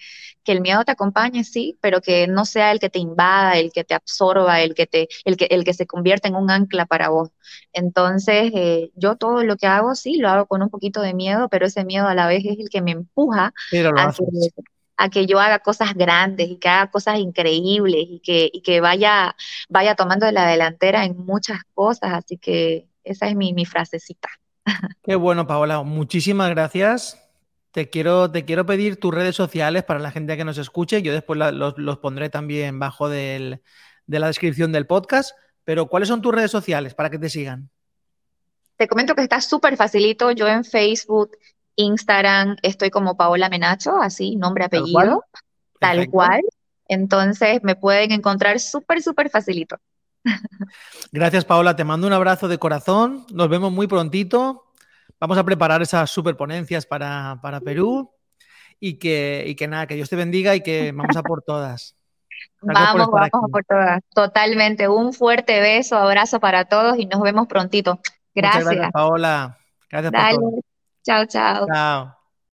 que 0.44 0.52
el 0.52 0.60
miedo 0.60 0.84
te 0.84 0.92
acompañe, 0.92 1.44
sí, 1.44 1.78
pero 1.80 2.00
que 2.00 2.26
no 2.26 2.44
sea 2.44 2.72
el 2.72 2.80
que 2.80 2.90
te 2.90 2.98
invada, 2.98 3.58
el 3.58 3.72
que 3.72 3.84
te 3.84 3.94
absorba, 3.94 4.60
el 4.60 4.74
que, 4.74 4.86
te, 4.86 5.08
el 5.24 5.36
que, 5.36 5.46
el 5.46 5.64
que 5.64 5.74
se 5.74 5.86
convierta 5.86 6.28
en 6.28 6.34
un 6.34 6.50
ancla 6.50 6.86
para 6.86 7.08
vos. 7.08 7.30
Entonces, 7.72 8.50
eh, 8.54 8.90
yo 8.94 9.16
todo 9.16 9.44
lo 9.44 9.56
que 9.56 9.66
hago, 9.66 9.94
sí, 9.94 10.18
lo 10.18 10.28
hago 10.28 10.46
con 10.46 10.62
un 10.62 10.70
poquito 10.70 11.00
de 11.00 11.14
miedo, 11.14 11.48
pero 11.48 11.66
ese 11.66 11.84
miedo 11.84 12.06
a 12.08 12.14
la 12.14 12.26
vez 12.26 12.44
es 12.44 12.58
el 12.58 12.68
que 12.70 12.82
me 12.82 12.92
empuja 12.92 13.52
a 13.96 14.12
que, 14.12 14.62
a 14.96 15.08
que, 15.08 15.26
yo 15.26 15.40
haga 15.40 15.58
cosas 15.60 15.94
grandes 15.94 16.48
y 16.48 16.56
que 16.56 16.68
haga 16.68 16.90
cosas 16.90 17.18
increíbles 17.18 18.06
y 18.08 18.20
que, 18.20 18.50
y 18.52 18.62
que 18.62 18.80
vaya, 18.80 19.34
vaya 19.68 19.94
tomando 19.94 20.30
la 20.30 20.46
delantera 20.46 21.04
en 21.04 21.16
muchas 21.16 21.60
cosas. 21.74 22.12
Así 22.12 22.38
que 22.38 22.86
esa 23.04 23.28
es 23.28 23.36
mi, 23.36 23.52
mi 23.52 23.66
frasecita. 23.66 24.28
Qué 25.02 25.14
bueno, 25.14 25.46
Paola. 25.46 25.82
Muchísimas 25.82 26.50
gracias 26.50 27.18
te 27.72 27.88
quiero, 27.88 28.30
te 28.30 28.44
quiero 28.44 28.66
pedir 28.66 29.00
tus 29.00 29.14
redes 29.14 29.34
sociales 29.34 29.82
para 29.82 29.98
la 29.98 30.10
gente 30.10 30.36
que 30.36 30.44
nos 30.44 30.58
escuche. 30.58 31.02
Yo 31.02 31.12
después 31.12 31.38
los, 31.38 31.98
pondré 31.98 32.28
también 32.28 32.78
bajo 32.78 33.08
de 33.08 33.60
la 34.06 34.26
descripción 34.26 34.72
del 34.72 34.86
podcast. 34.86 35.34
Pero, 35.64 35.86
¿cuáles 35.86 36.08
son 36.08 36.20
tus 36.20 36.34
redes 36.34 36.50
sociales 36.50 36.94
para 36.94 37.08
que 37.08 37.18
te 37.18 37.30
sigan? 37.30 37.70
Te 38.76 38.88
comento 38.88 39.14
que 39.14 39.22
está 39.22 39.40
súper 39.40 39.76
facilito. 39.76 40.32
Yo 40.32 40.48
en 40.48 40.64
Facebook, 40.64 41.36
Instagram, 41.76 42.56
estoy 42.62 42.90
como 42.90 43.16
Paola 43.16 43.48
Menacho, 43.48 44.00
así, 44.00 44.36
nombre, 44.36 44.64
apellido, 44.64 45.24
tal 45.78 46.08
cual. 46.08 46.42
Entonces 46.88 47.62
me 47.62 47.74
pueden 47.74 48.12
encontrar 48.12 48.60
súper, 48.60 49.02
súper 49.02 49.30
facilito. 49.30 49.76
Gracias, 51.12 51.44
Paola. 51.44 51.74
Te 51.74 51.84
mando 51.84 52.06
un 52.06 52.12
abrazo 52.12 52.48
de 52.48 52.58
corazón. 52.58 53.24
Nos 53.32 53.48
vemos 53.48 53.72
muy 53.72 53.86
prontito. 53.86 54.64
Vamos 55.18 55.38
a 55.38 55.44
preparar 55.44 55.82
esas 55.82 56.10
superponencias 56.10 56.84
para, 56.86 57.38
para 57.40 57.60
Perú 57.60 58.10
y 58.80 58.94
que, 58.94 59.44
y 59.46 59.54
que 59.54 59.68
nada, 59.68 59.86
que 59.86 59.94
Dios 59.94 60.10
te 60.10 60.16
bendiga 60.16 60.54
y 60.56 60.60
que 60.62 60.92
vamos 60.92 61.16
a 61.16 61.22
por 61.22 61.42
todas. 61.42 61.96
vamos, 62.60 63.08
vamos 63.10 63.30
a 63.32 63.48
por 63.48 63.64
todas. 63.64 64.00
Totalmente. 64.14 64.88
Un 64.88 65.12
fuerte 65.12 65.60
beso, 65.60 65.96
abrazo 65.96 66.40
para 66.40 66.64
todos 66.64 66.98
y 66.98 67.06
nos 67.06 67.22
vemos 67.22 67.46
prontito. 67.46 68.00
Gracias. 68.34 68.64
gracias, 68.64 68.92
Paola. 68.92 69.58
Gracias 69.88 70.12
por 70.12 70.40
todo. 70.40 70.62
Chao, 71.03 71.25
chao. 71.25 71.67
Chao. 71.67 72.20